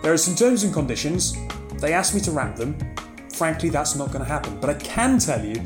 There 0.03 0.13
are 0.13 0.19
some 0.19 0.35
terms 0.35 0.65
and 0.65 0.73
conditions. 0.73 1.37
They 1.79 1.93
asked 1.93 2.15
me 2.15 2.21
to 2.23 2.31
wrap 2.31 2.57
them. 2.57 2.77
Frankly, 3.33 3.69
that's 3.69 3.97
not 3.97 4.09
going 4.09 4.25
to 4.25 4.29
happen. 4.29 4.59
But 4.61 4.71
I 4.71 4.75
can 4.75 5.19
tell 5.19 5.45
you 5.45 5.63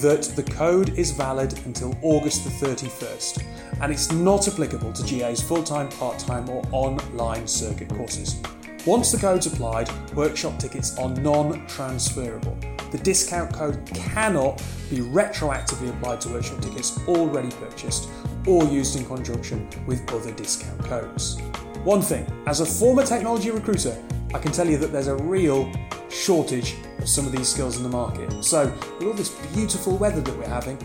that 0.00 0.32
the 0.36 0.42
code 0.42 0.98
is 0.98 1.10
valid 1.10 1.58
until 1.66 1.96
August 2.02 2.44
the 2.44 2.50
31st, 2.50 3.44
and 3.80 3.92
it's 3.92 4.10
not 4.12 4.48
applicable 4.48 4.92
to 4.92 5.02
GA's 5.02 5.42
full 5.42 5.62
time, 5.62 5.88
part 5.90 6.18
time, 6.18 6.48
or 6.48 6.62
online 6.72 7.46
circuit 7.46 7.88
courses. 7.90 8.40
Once 8.86 9.10
the 9.10 9.18
code's 9.18 9.46
applied, 9.46 9.90
workshop 10.14 10.58
tickets 10.58 10.98
are 10.98 11.08
non 11.08 11.66
transferable. 11.66 12.56
The 12.90 12.98
discount 12.98 13.52
code 13.52 13.84
cannot 13.94 14.62
be 14.90 14.98
retroactively 14.98 15.88
applied 15.88 16.20
to 16.22 16.28
workshop 16.28 16.60
tickets 16.60 16.98
already 17.08 17.50
purchased 17.52 18.08
or 18.46 18.64
used 18.64 18.96
in 18.96 19.06
conjunction 19.06 19.68
with 19.86 20.12
other 20.12 20.32
discount 20.32 20.84
codes. 20.84 21.40
One 21.84 22.00
thing, 22.00 22.26
as 22.46 22.60
a 22.60 22.64
former 22.64 23.04
technology 23.04 23.50
recruiter, 23.50 23.94
I 24.32 24.38
can 24.38 24.52
tell 24.52 24.66
you 24.66 24.78
that 24.78 24.90
there's 24.90 25.08
a 25.08 25.16
real 25.16 25.70
shortage 26.08 26.76
of 26.98 27.06
some 27.06 27.26
of 27.26 27.32
these 27.32 27.46
skills 27.46 27.76
in 27.76 27.82
the 27.82 27.90
market. 27.90 28.42
So, 28.42 28.72
with 28.98 29.02
all 29.08 29.12
this 29.12 29.28
beautiful 29.52 29.98
weather 29.98 30.22
that 30.22 30.34
we're 30.34 30.48
having, 30.48 30.78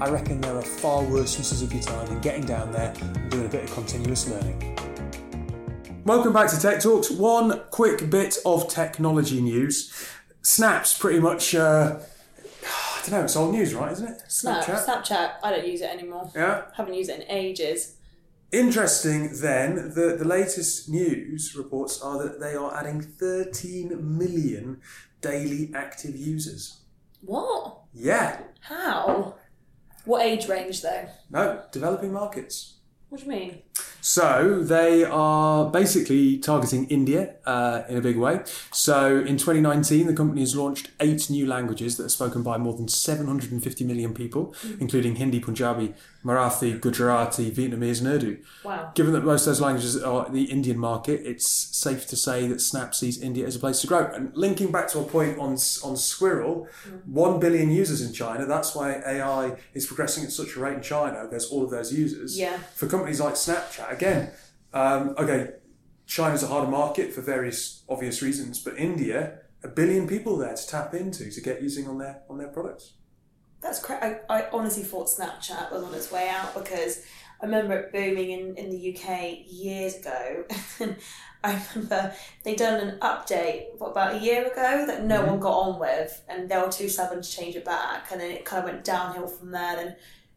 I 0.00 0.08
reckon 0.08 0.40
there 0.40 0.56
are 0.56 0.62
far 0.62 1.02
worse 1.04 1.36
uses 1.36 1.60
of 1.60 1.74
your 1.74 1.82
time 1.82 2.06
than 2.06 2.22
getting 2.22 2.46
down 2.46 2.72
there 2.72 2.94
and 2.98 3.30
doing 3.30 3.44
a 3.44 3.48
bit 3.50 3.64
of 3.64 3.74
continuous 3.74 4.30
learning. 4.30 4.78
Welcome 6.06 6.32
back 6.32 6.48
to 6.48 6.58
Tech 6.58 6.80
Talks. 6.80 7.10
One 7.10 7.60
quick 7.70 8.08
bit 8.08 8.38
of 8.46 8.66
technology 8.66 9.42
news. 9.42 9.92
Snap's 10.40 10.98
pretty 10.98 11.20
much, 11.20 11.54
uh, 11.54 11.98
I 12.64 13.00
don't 13.02 13.10
know, 13.10 13.24
it's 13.24 13.36
old 13.36 13.52
news, 13.52 13.74
right, 13.74 13.92
isn't 13.92 14.08
it? 14.08 14.22
Snap, 14.28 14.64
Snapchat, 14.64 15.32
I 15.42 15.50
don't 15.50 15.66
use 15.66 15.82
it 15.82 15.90
anymore. 15.90 16.30
Yeah. 16.34 16.62
haven't 16.74 16.94
used 16.94 17.10
it 17.10 17.20
in 17.20 17.30
ages. 17.30 17.95
Interesting 18.52 19.30
then, 19.40 19.92
the, 19.94 20.16
the 20.18 20.24
latest 20.24 20.88
news 20.88 21.54
reports 21.56 22.00
are 22.00 22.22
that 22.22 22.40
they 22.40 22.54
are 22.54 22.74
adding 22.76 23.02
13 23.02 23.98
million 24.00 24.80
daily 25.20 25.72
active 25.74 26.16
users. 26.16 26.80
What? 27.22 27.78
Yeah. 27.92 28.40
How? 28.60 29.34
What 30.04 30.22
age 30.22 30.48
range 30.48 30.82
though? 30.82 31.08
No, 31.28 31.64
developing 31.72 32.12
markets. 32.12 32.74
What 33.08 33.18
do 33.18 33.24
you 33.24 33.30
mean? 33.30 33.62
So 34.00 34.62
they 34.62 35.02
are 35.02 35.68
basically 35.68 36.38
targeting 36.38 36.86
India 36.86 37.34
uh, 37.44 37.82
in 37.88 37.96
a 37.96 38.00
big 38.00 38.16
way. 38.16 38.42
So 38.72 39.18
in 39.18 39.36
2019, 39.36 40.06
the 40.06 40.14
company 40.14 40.42
has 40.42 40.54
launched 40.54 40.90
eight 41.00 41.28
new 41.28 41.44
languages 41.44 41.96
that 41.96 42.04
are 42.04 42.08
spoken 42.08 42.44
by 42.44 42.56
more 42.56 42.74
than 42.74 42.86
750 42.86 43.84
million 43.84 44.14
people, 44.14 44.54
including 44.78 45.16
Hindi, 45.16 45.40
Punjabi, 45.40 45.92
Marathi, 46.24 46.80
Gujarati, 46.80 47.50
Vietnamese, 47.50 47.98
and 47.98 48.08
Urdu. 48.08 48.38
Wow. 48.64 48.92
Given 48.94 49.12
that 49.12 49.24
most 49.24 49.42
of 49.42 49.46
those 49.46 49.60
languages 49.60 50.00
are 50.00 50.28
the 50.28 50.44
Indian 50.44 50.78
market, 50.78 51.22
it's 51.24 51.46
safe 51.48 52.06
to 52.08 52.16
say 52.16 52.46
that 52.48 52.60
Snap 52.60 52.94
sees 52.94 53.20
India 53.20 53.46
as 53.46 53.56
a 53.56 53.58
place 53.58 53.80
to 53.80 53.86
grow. 53.88 54.10
And 54.12 54.32
linking 54.36 54.70
back 54.72 54.88
to 54.88 55.00
a 55.00 55.04
point 55.04 55.38
on 55.38 55.56
on 55.84 55.96
Squirrel, 55.96 56.68
one 57.06 57.38
billion 57.40 57.70
users 57.70 58.02
in 58.02 58.12
China. 58.12 58.46
That's 58.46 58.74
why 58.74 59.02
AI 59.06 59.56
is 59.74 59.86
progressing 59.86 60.24
at 60.24 60.32
such 60.32 60.56
a 60.56 60.60
rate 60.60 60.74
in 60.74 60.82
China. 60.82 61.26
There's 61.30 61.46
all 61.46 61.64
of 61.64 61.70
those 61.70 61.92
users. 61.92 62.38
Yeah. 62.38 62.58
For 62.74 62.86
companies 62.86 63.20
like 63.20 63.36
Snapchat, 63.70 63.92
again, 63.92 64.30
um, 64.72 65.14
okay, 65.18 65.50
China's 66.06 66.42
a 66.42 66.46
harder 66.46 66.70
market 66.70 67.12
for 67.12 67.20
various 67.20 67.84
obvious 67.88 68.22
reasons, 68.22 68.62
but 68.62 68.78
India, 68.78 69.40
a 69.64 69.68
billion 69.68 70.06
people 70.06 70.36
there 70.36 70.54
to 70.54 70.66
tap 70.66 70.94
into 70.94 71.30
to 71.30 71.40
get 71.40 71.62
using 71.62 71.88
on 71.88 71.98
their 71.98 72.22
on 72.28 72.38
their 72.38 72.48
products. 72.48 72.94
That's 73.60 73.80
cra 73.80 74.20
I, 74.30 74.38
I 74.38 74.48
honestly 74.52 74.84
thought 74.84 75.08
Snapchat 75.08 75.72
was 75.72 75.82
on 75.82 75.94
its 75.94 76.12
way 76.12 76.28
out 76.28 76.54
because 76.54 77.02
I 77.40 77.46
remember 77.46 77.74
it 77.74 77.92
booming 77.92 78.30
in, 78.30 78.56
in 78.56 78.70
the 78.70 78.96
UK 78.96 79.38
years 79.46 79.96
ago. 79.96 80.44
and 80.80 80.96
I 81.42 81.60
remember 81.74 82.14
they 82.44 82.54
done 82.54 82.88
an 82.88 82.98
update 83.00 83.78
what, 83.78 83.90
about 83.90 84.14
a 84.14 84.18
year 84.18 84.46
ago 84.46 84.84
that 84.86 85.04
no 85.04 85.24
one 85.24 85.40
got 85.40 85.52
on 85.52 85.78
with, 85.78 86.22
and 86.28 86.48
they 86.48 86.56
were 86.56 86.70
too 86.70 86.88
stubborn 86.88 87.22
to 87.22 87.30
change 87.30 87.56
it 87.56 87.64
back, 87.64 88.10
and 88.10 88.20
then 88.20 88.30
it 88.30 88.44
kind 88.44 88.64
of 88.64 88.72
went 88.72 88.84
downhill 88.84 89.26
from 89.26 89.50
there. 89.50 89.76
Then 89.76 89.96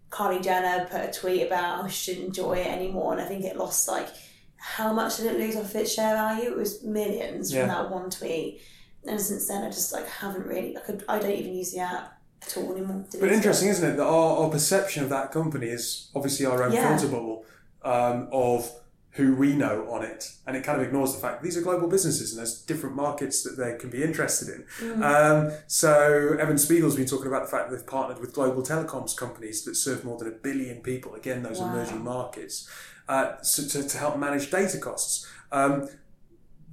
Kylie 0.10 0.42
Jenner 0.44 0.86
put 0.90 1.02
a 1.02 1.12
tweet 1.12 1.46
about 1.46 1.82
how 1.84 1.88
she 1.88 2.14
didn't 2.14 2.28
enjoy 2.28 2.54
it 2.54 2.68
anymore, 2.68 3.14
and 3.14 3.22
I 3.22 3.26
think 3.26 3.46
it 3.46 3.56
lost 3.58 3.88
like 3.88 4.08
how 4.58 4.92
much 4.92 5.18
did 5.18 5.28
it 5.28 5.38
lose 5.40 5.56
off 5.56 5.74
its 5.76 5.94
share 5.94 6.16
value? 6.16 6.50
It 6.50 6.58
was 6.58 6.84
millions 6.84 7.54
Yeah. 7.54 7.62
from 7.62 7.70
that 7.70 7.92
one 7.92 8.10
tweet. 8.10 8.62
And 9.08 9.20
since 9.22 9.48
then, 9.48 9.64
I 9.64 9.68
just 9.70 9.94
like 9.94 10.08
haven't 10.08 10.46
really. 10.46 10.76
I 10.76 10.82
could. 10.82 11.06
I 11.08 11.20
don't 11.20 11.32
even 11.32 11.56
use 11.56 11.72
the 11.72 11.80
app 11.80 12.20
at 12.42 12.58
all 12.58 12.72
anymore. 12.72 13.06
But 13.20 13.32
interesting, 13.32 13.70
isn't 13.70 13.88
it, 13.94 13.96
that 13.98 14.04
our, 14.06 14.44
our 14.44 14.50
perception 14.50 15.04
of 15.04 15.10
that 15.10 15.32
company 15.32 15.68
is 15.68 16.10
obviously 16.16 16.46
our 16.46 16.64
own 16.64 16.74
Yeah. 16.74 16.98
filter 16.98 17.08
bubble 17.14 17.46
um, 17.84 18.28
of 18.32 18.70
who 19.20 19.36
we 19.36 19.50
know 19.64 19.76
on 19.92 20.02
it, 20.04 20.22
and 20.48 20.56
it 20.58 20.64
kind 20.64 20.80
of 20.80 20.88
ignores 20.88 21.14
the 21.14 21.20
fact 21.20 21.44
these 21.44 21.58
are 21.58 21.62
global 21.62 21.88
businesses 21.96 22.32
and 22.32 22.40
there's 22.40 22.62
different 22.72 22.96
markets 22.96 23.44
that 23.44 23.56
they 23.62 23.72
can 23.78 23.90
be 23.90 24.02
interested 24.10 24.48
in. 24.56 24.62
Mm. 24.80 25.04
Um, 25.04 25.58
so 25.68 25.92
Evan 26.40 26.58
Spiegel's 26.58 26.96
been 26.96 27.06
talking 27.14 27.28
about 27.28 27.44
the 27.46 27.52
fact 27.52 27.70
that 27.70 27.76
they've 27.76 27.86
partnered 27.98 28.20
with 28.22 28.32
global 28.34 28.62
telecoms 28.64 29.16
companies 29.16 29.66
that 29.66 29.76
serve 29.76 30.06
more 30.06 30.18
than 30.18 30.30
a 30.30 30.38
billion 30.48 30.78
people. 30.82 31.14
Again, 31.16 31.44
those 31.44 31.60
Wow. 31.60 31.74
emerging 31.74 32.04
markets, 32.04 32.56
uh, 33.10 33.28
so 33.42 33.60
to, 33.72 33.88
to 33.88 33.98
help 33.98 34.18
manage 34.18 34.50
data 34.50 34.78
costs. 34.78 35.28
Um, 35.52 35.90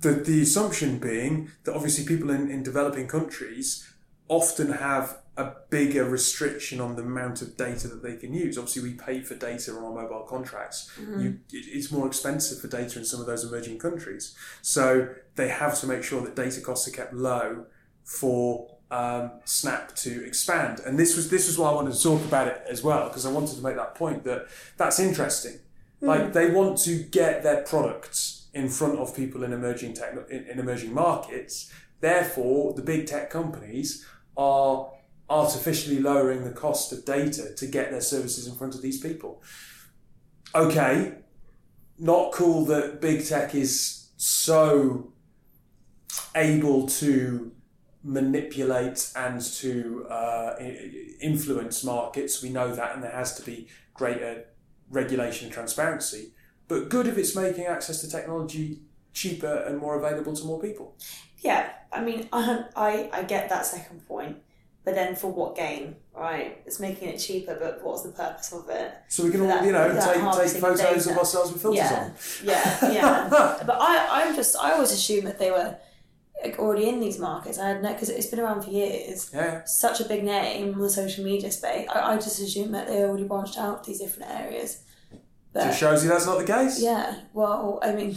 the, 0.00 0.12
the 0.12 0.42
assumption 0.42 0.98
being 0.98 1.50
that 1.64 1.74
obviously 1.74 2.04
people 2.04 2.30
in, 2.30 2.50
in 2.50 2.62
developing 2.62 3.09
countries 3.09 3.68
often 4.28 4.72
have 4.72 5.18
a 5.37 5.53
bigger 5.68 6.05
restriction 6.05 6.81
on 6.81 6.96
the 6.96 7.03
amount 7.03 7.42
of 7.42 7.57
data 7.57 7.88
that 7.88 8.03
they 8.03 8.16
can 8.16 8.33
use. 8.33 8.57
Obviously, 8.57 8.83
we 8.83 8.94
pay 8.94 9.20
for 9.20 9.35
data 9.35 9.72
on 9.72 9.85
our 9.85 10.03
mobile 10.03 10.27
contracts. 10.29 10.90
You, 11.20 11.38
it's 11.51 11.92
more 11.92 12.07
expensive 12.07 12.59
for 12.61 12.68
data 12.68 12.99
in 12.99 13.05
some 13.05 13.20
of 13.20 13.27
those 13.27 13.44
emerging 13.44 13.79
countries. 13.79 14.35
So 14.62 15.09
they 15.35 15.49
have 15.49 15.79
to 15.81 15.87
make 15.87 16.03
sure 16.03 16.22
that 16.22 16.35
data 16.37 16.61
costs 16.61 16.88
are 16.88 16.92
kept 16.92 17.12
low 17.12 17.66
for 18.05 18.77
um, 18.90 19.33
Snap 19.44 19.94
to 19.96 20.25
expand. 20.25 20.81
And 20.87 20.99
this 20.99 21.16
was 21.16 21.29
this 21.29 21.49
was 21.49 21.59
why 21.59 21.70
I 21.70 21.75
wanted 21.75 21.94
to 21.94 22.03
talk 22.03 22.25
about 22.25 22.49
it 22.49 22.62
as 22.68 22.83
well 22.83 23.09
because 23.09 23.27
I 23.27 23.33
wanted 23.33 23.57
to 23.57 23.62
make 23.62 23.77
that 23.77 23.94
point 23.94 24.25
that 24.25 24.46
that's 24.77 24.99
interesting. 24.99 25.59
Like 26.01 26.35
they 26.35 26.51
want 26.51 26.79
to 26.81 27.03
get 27.03 27.42
their 27.42 27.62
products 27.62 28.49
in 28.55 28.68
front 28.68 28.99
of 28.99 29.16
people 29.16 29.42
in 29.42 29.53
emerging 29.53 29.94
techno- 29.94 30.27
in, 30.31 30.46
in 30.46 30.59
emerging 30.59 30.94
markets. 30.94 31.72
Therefore, 32.01 32.75
the 32.75 32.83
big 32.83 33.07
tech 33.07 33.29
companies 33.31 34.07
are 34.37 34.92
artificially 35.29 35.99
lowering 35.99 36.45
the 36.45 36.51
cost 36.51 36.93
of 36.93 37.05
data 37.05 37.55
to 37.57 37.67
get 37.67 37.91
their 37.91 38.01
services 38.01 38.47
in 38.47 38.55
front 38.55 38.75
of 38.75 38.83
these 38.83 39.01
people. 39.01 39.43
Okay, 40.55 41.15
not 41.99 42.33
cool 42.33 42.65
that 42.67 43.01
big 43.01 43.27
tech 43.27 43.55
is 43.55 44.09
so 44.17 45.12
able 46.35 46.87
to 46.87 47.53
manipulate 48.03 49.11
and 49.17 49.41
to 49.41 50.07
uh, 50.09 50.55
influence 51.21 51.83
markets. 51.83 52.43
We 52.43 52.51
know 52.51 52.75
that, 52.75 52.95
and 52.95 53.03
there 53.03 53.11
has 53.11 53.35
to 53.37 53.43
be 53.43 53.69
greater 53.95 54.45
regulation 54.91 55.47
and 55.47 55.55
transparency. 55.55 56.33
But 56.69 56.89
good 56.89 57.07
if 57.07 57.19
it's 57.19 57.35
making 57.35 57.67
access 57.67 58.01
to 58.01 58.11
technology 58.11 58.81
cheaper 59.12 59.65
and 59.67 59.79
more 59.79 59.97
available 59.97 60.35
to 60.35 60.45
more 60.45 60.61
people. 60.61 60.95
Yeah, 61.39 61.71
I 61.93 62.03
mean, 62.03 62.29
I, 62.33 62.65
I 62.77 63.11
I 63.12 63.23
get 63.23 63.49
that 63.49 63.67
second 63.67 64.07
point, 64.07 64.37
but 64.87 64.94
then 64.94 65.16
for 65.16 65.33
what 65.33 65.57
gain, 65.57 65.96
right? 66.14 66.62
It's 66.64 66.79
making 66.79 67.09
it 67.09 67.18
cheaper, 67.18 67.57
but 67.61 67.83
what's 67.83 68.03
the 68.05 68.12
purpose 68.12 68.53
of 68.53 68.68
it? 68.70 68.94
So 69.09 69.25
we 69.25 69.33
can 69.33 69.40
all, 69.40 69.49
That- 69.49 69.64
you 69.64 69.72
know, 69.72 69.88
take, 69.92 70.53
take 70.53 70.62
photos 70.62 70.81
data. 70.81 71.11
of 71.11 71.18
ourselves 71.18 71.53
with 71.53 71.61
filters 71.61 71.81
yeah, 71.81 72.05
on. 72.05 72.12
yeah, 72.44 72.92
yeah. 72.92 73.29
but 73.66 73.77
I, 73.81 74.22
I'm 74.22 74.37
just, 74.37 74.55
I 74.57 74.75
always 74.75 74.92
assumed 74.92 75.27
that 75.27 75.40
they 75.40 75.51
were 75.51 75.77
like, 76.40 76.57
already 76.61 76.88
in 76.88 77.01
these 77.01 77.18
markets. 77.18 77.59
I 77.59 77.70
had 77.70 77.83
no, 77.83 77.92
because 77.92 78.11
it's 78.11 78.29
been 78.29 78.38
around 78.38 78.62
for 78.62 78.70
years. 78.70 79.29
Yeah. 79.35 79.64
Such 79.64 80.01
a 80.01 80.05
big 80.05 80.22
name 80.22 80.75
in 80.75 80.79
the 80.79 80.88
social 80.88 81.25
media 81.25 81.51
space. 81.51 81.88
I, 81.92 82.12
I 82.12 82.14
just 82.14 82.40
assumed 82.40 82.72
that 82.77 82.87
they 82.87 83.03
already 83.03 83.25
branched 83.25 83.59
out 83.59 83.83
these 83.83 83.99
different 83.99 84.31
areas. 84.31 84.85
But 85.53 85.64
Just 85.64 85.81
shows 85.81 86.05
you 86.05 86.11
that's 86.11 86.27
not 86.27 86.38
the 86.38 86.44
case. 86.44 86.81
yeah, 86.81 87.22
well, 87.33 87.81
I 87.83 87.92
mean, 87.92 88.16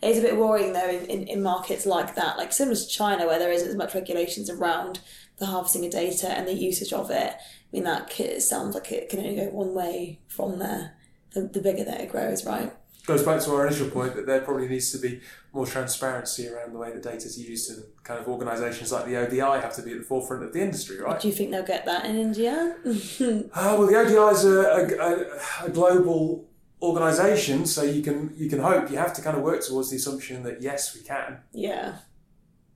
it's 0.00 0.18
a 0.18 0.22
bit 0.22 0.36
worrying 0.36 0.74
though 0.74 0.88
in, 0.88 1.06
in, 1.06 1.22
in 1.26 1.42
markets 1.42 1.86
like 1.86 2.14
that, 2.14 2.36
like 2.38 2.52
similar 2.52 2.76
to 2.76 2.86
China, 2.86 3.26
where 3.26 3.40
there 3.40 3.50
isn't 3.50 3.68
as 3.68 3.74
much 3.74 3.94
regulations 3.94 4.48
around 4.48 5.00
the 5.38 5.46
harvesting 5.46 5.84
of 5.84 5.90
data 5.90 6.28
and 6.28 6.46
the 6.46 6.54
usage 6.54 6.92
of 6.92 7.10
it. 7.10 7.34
I 7.34 7.36
mean, 7.72 7.84
that 7.84 8.10
sounds 8.40 8.74
like 8.74 8.92
it 8.92 9.08
can 9.08 9.20
only 9.20 9.36
go 9.36 9.46
one 9.46 9.74
way 9.74 10.20
from 10.28 10.58
there. 10.58 10.94
The, 11.32 11.42
the 11.42 11.60
bigger 11.60 11.84
that 11.84 12.00
it 12.00 12.10
grows, 12.10 12.46
right? 12.46 12.72
Goes 13.06 13.24
back 13.24 13.40
to 13.42 13.50
our 13.54 13.66
initial 13.66 13.90
point 13.90 14.14
that 14.14 14.24
there 14.24 14.40
probably 14.40 14.68
needs 14.68 14.92
to 14.92 14.98
be 14.98 15.20
more 15.52 15.66
transparency 15.66 16.48
around 16.48 16.72
the 16.72 16.78
way 16.78 16.92
that 16.92 17.02
data 17.02 17.26
is 17.26 17.38
used, 17.38 17.70
and 17.70 17.84
kind 18.02 18.20
of 18.20 18.28
organisations 18.28 18.92
like 18.92 19.04
the 19.06 19.16
ODI 19.16 19.60
have 19.60 19.74
to 19.74 19.82
be 19.82 19.92
at 19.92 19.98
the 19.98 20.04
forefront 20.04 20.44
of 20.44 20.52
the 20.52 20.62
industry, 20.62 21.00
right? 21.00 21.20
Do 21.20 21.28
you 21.28 21.34
think 21.34 21.50
they'll 21.50 21.66
get 21.66 21.84
that 21.86 22.06
in 22.06 22.16
India? 22.16 22.76
Uh, 22.84 23.76
well, 23.78 23.86
the 23.86 23.96
ODI 23.96 24.34
is 24.34 24.44
a, 24.44 24.60
a, 24.60 25.64
a, 25.64 25.66
a 25.66 25.70
global 25.70 26.48
organisation, 26.80 27.66
so 27.66 27.82
you 27.82 28.02
can 28.02 28.32
you 28.36 28.48
can 28.48 28.60
hope. 28.60 28.90
You 28.90 28.96
have 28.98 29.12
to 29.14 29.22
kind 29.22 29.36
of 29.36 29.42
work 29.42 29.64
towards 29.66 29.90
the 29.90 29.96
assumption 29.96 30.42
that 30.44 30.62
yes, 30.62 30.94
we 30.94 31.02
can. 31.02 31.40
yeah, 31.52 31.96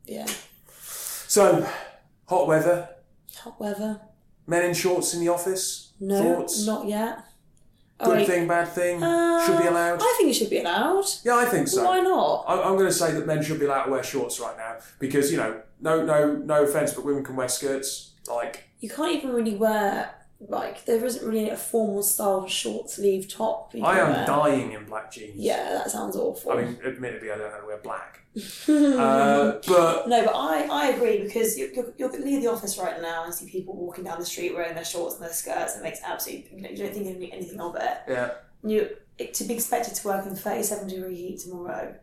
yeah. 0.06 0.26
So, 1.26 1.68
hot 2.28 2.46
weather, 2.46 2.88
Hot 3.38 3.60
weather. 3.60 4.00
men 4.46 4.64
in 4.64 4.74
shorts 4.74 5.14
in 5.14 5.20
the 5.20 5.28
office. 5.28 5.92
No, 6.00 6.22
Thoughts? 6.36 6.66
not 6.66 6.86
yet. 6.86 7.18
Good 7.98 8.08
Alright. 8.08 8.26
thing, 8.28 8.46
bad 8.46 8.68
thing. 8.68 9.02
Uh, 9.02 9.44
should 9.44 9.58
be 9.58 9.66
allowed. 9.66 9.98
I 10.00 10.14
think 10.16 10.30
it 10.30 10.34
should 10.34 10.50
be 10.50 10.60
allowed. 10.60 11.04
Yeah, 11.24 11.34
I 11.36 11.46
think 11.46 11.66
so. 11.66 11.84
Why 11.84 11.98
not? 12.00 12.44
I- 12.46 12.62
I'm 12.62 12.74
going 12.76 12.86
to 12.86 12.92
say 12.92 13.10
that 13.12 13.26
men 13.26 13.42
should 13.42 13.58
be 13.58 13.66
allowed 13.66 13.86
to 13.86 13.90
wear 13.90 14.04
shorts 14.04 14.38
right 14.38 14.56
now 14.56 14.76
because 15.00 15.32
you 15.32 15.36
know, 15.36 15.60
no, 15.80 16.04
no, 16.04 16.36
no 16.36 16.62
offense, 16.62 16.92
but 16.94 17.04
women 17.04 17.24
can 17.24 17.34
wear 17.34 17.48
skirts. 17.48 18.12
Like, 18.28 18.68
You 18.78 18.88
can't 18.88 19.16
even 19.16 19.30
really 19.34 19.56
wear 19.56 20.14
like 20.40 20.84
there 20.84 21.04
isn't 21.04 21.26
really 21.28 21.50
a 21.50 21.56
formal 21.56 22.04
style 22.04 22.46
short 22.46 22.88
sleeve 22.88 23.26
top. 23.26 23.72
I 23.82 23.98
am 23.98 24.12
wear. 24.12 24.24
dying 24.26 24.70
in 24.72 24.84
black 24.84 25.10
jeans. 25.10 25.34
Yeah, 25.34 25.70
that 25.72 25.90
sounds 25.90 26.14
awful. 26.14 26.52
I 26.52 26.62
mean, 26.62 26.78
admittedly, 26.86 27.32
I 27.32 27.36
don't 27.38 27.48
know 27.48 27.54
how 27.54 27.60
to 27.62 27.66
wear 27.66 27.78
black. 27.78 28.17
Uh, 28.68 29.58
but 29.66 30.08
no, 30.08 30.24
but 30.24 30.34
I, 30.34 30.66
I 30.70 30.86
agree 30.88 31.22
because 31.22 31.56
you, 31.58 31.70
you, 31.74 31.94
you 31.96 32.08
leave 32.24 32.42
the 32.42 32.50
office 32.50 32.78
right 32.78 33.00
now 33.00 33.24
and 33.24 33.34
see 33.34 33.48
people 33.50 33.76
walking 33.76 34.04
down 34.04 34.18
the 34.18 34.26
street 34.26 34.54
wearing 34.54 34.74
their 34.74 34.84
shorts 34.84 35.16
and 35.16 35.24
their 35.24 35.32
skirts. 35.32 35.76
It 35.76 35.82
makes 35.82 36.00
absolutely 36.04 36.48
you, 36.56 36.62
know, 36.62 36.68
you 36.70 36.76
don't 36.76 36.92
think 36.94 37.06
any- 37.16 37.32
anything 37.32 37.60
of 37.60 37.76
it. 37.76 37.98
yeah, 38.08 38.30
You 38.62 38.88
it, 39.18 39.34
to 39.34 39.44
be 39.44 39.54
expected 39.54 39.94
to 39.94 40.06
work 40.06 40.26
in 40.26 40.34
thirty 40.34 40.62
seven 40.62 40.88
degree 40.88 41.14
heat 41.16 41.40
tomorrow 41.40 41.94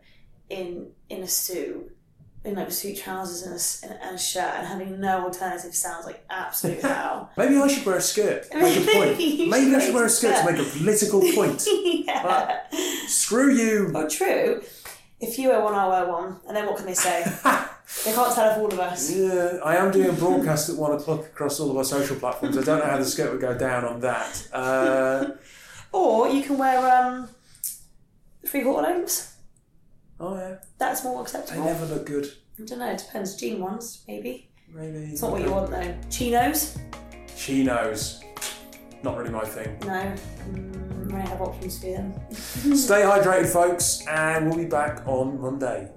in 0.50 0.88
in 1.08 1.22
a 1.22 1.28
suit. 1.28 1.92
In 2.44 2.54
like 2.54 2.70
suit 2.70 2.96
trousers 2.98 3.80
and 3.82 3.90
a, 3.92 4.04
and 4.04 4.14
a- 4.14 4.18
shirt 4.18 4.54
and 4.54 4.64
having 4.68 5.00
no 5.00 5.24
alternative 5.24 5.74
sounds 5.74 6.06
like 6.06 6.24
absolute 6.30 6.80
hell. 6.82 7.28
maybe 7.36 7.56
I 7.56 7.66
should 7.66 7.84
wear 7.84 7.96
a 7.96 8.00
skirt. 8.00 8.46
Make 8.54 8.76
a 8.88 8.92
point. 8.92 9.18
Maybe 9.18 9.74
I 9.74 9.80
should 9.80 9.94
wear 9.94 10.04
a 10.04 10.08
skirt 10.08 10.36
to 10.36 10.52
make 10.52 10.60
a 10.64 10.70
political 10.70 11.20
point. 11.34 11.66
yeah. 12.06 12.60
Screw 13.08 13.52
you. 13.52 13.90
Well, 13.92 14.08
true. 14.08 14.62
If 15.20 15.38
you 15.38 15.48
wear 15.48 15.60
one, 15.62 15.74
I 15.74 15.88
wear 15.88 16.06
one, 16.12 16.36
and 16.46 16.56
then 16.56 16.66
what 16.66 16.76
can 16.76 16.86
they 16.86 16.94
say? 16.94 17.22
they 18.04 18.12
can't 18.12 18.34
tell 18.34 18.50
if 18.52 18.58
all 18.58 18.66
of 18.66 18.78
us. 18.78 19.10
Yeah, 19.14 19.58
I 19.64 19.76
am 19.76 19.90
doing 19.90 20.10
a 20.10 20.12
broadcast 20.12 20.68
at 20.68 20.76
one 20.76 20.92
o'clock 20.92 21.20
across 21.24 21.58
all 21.58 21.70
of 21.70 21.76
our 21.76 21.84
social 21.84 22.16
platforms. 22.16 22.58
I 22.58 22.62
don't 22.62 22.80
know 22.80 22.84
how 22.90 22.98
the 22.98 23.04
skirt 23.04 23.32
would 23.32 23.40
go 23.40 23.56
down 23.56 23.84
on 23.84 24.00
that. 24.00 24.48
Uh, 24.52 25.26
Or 25.92 26.28
you 26.28 26.42
can 26.42 26.58
wear 26.58 26.78
um, 27.06 27.28
three 28.46 28.62
quarter 28.62 28.86
lengths. 28.86 29.36
oh 30.20 30.36
yeah, 30.36 30.56
That's 30.76 31.02
more 31.04 31.22
acceptable. 31.22 31.64
they 31.64 31.72
never 31.72 31.86
look 31.86 32.04
good. 32.04 32.26
I 32.60 32.64
don't 32.64 32.78
know. 32.80 32.90
It 32.90 32.98
depends. 32.98 33.34
Jean 33.36 33.60
ones, 33.60 34.02
maybe. 34.06 34.50
Maybe 34.74 34.98
It's 35.12 35.22
not 35.22 35.30
what 35.30 35.40
you 35.42 35.50
want 35.50 35.70
though. 35.70 35.94
Chinos? 36.10 36.76
Chinos, 37.34 38.20
not 39.02 39.16
really 39.16 39.30
my 39.30 39.44
thing. 39.44 39.78
No. 39.86 40.14
Mm, 40.50 40.95
I 41.14 41.20
have 41.20 41.40
options 41.40 41.78
for 41.78 41.86
them. 41.86 42.14
Stay 42.32 43.02
hydrated, 43.02 43.52
folks, 43.52 44.04
and 44.06 44.48
we'll 44.48 44.58
be 44.58 44.64
back 44.64 45.06
on 45.06 45.40
Monday. 45.40 45.90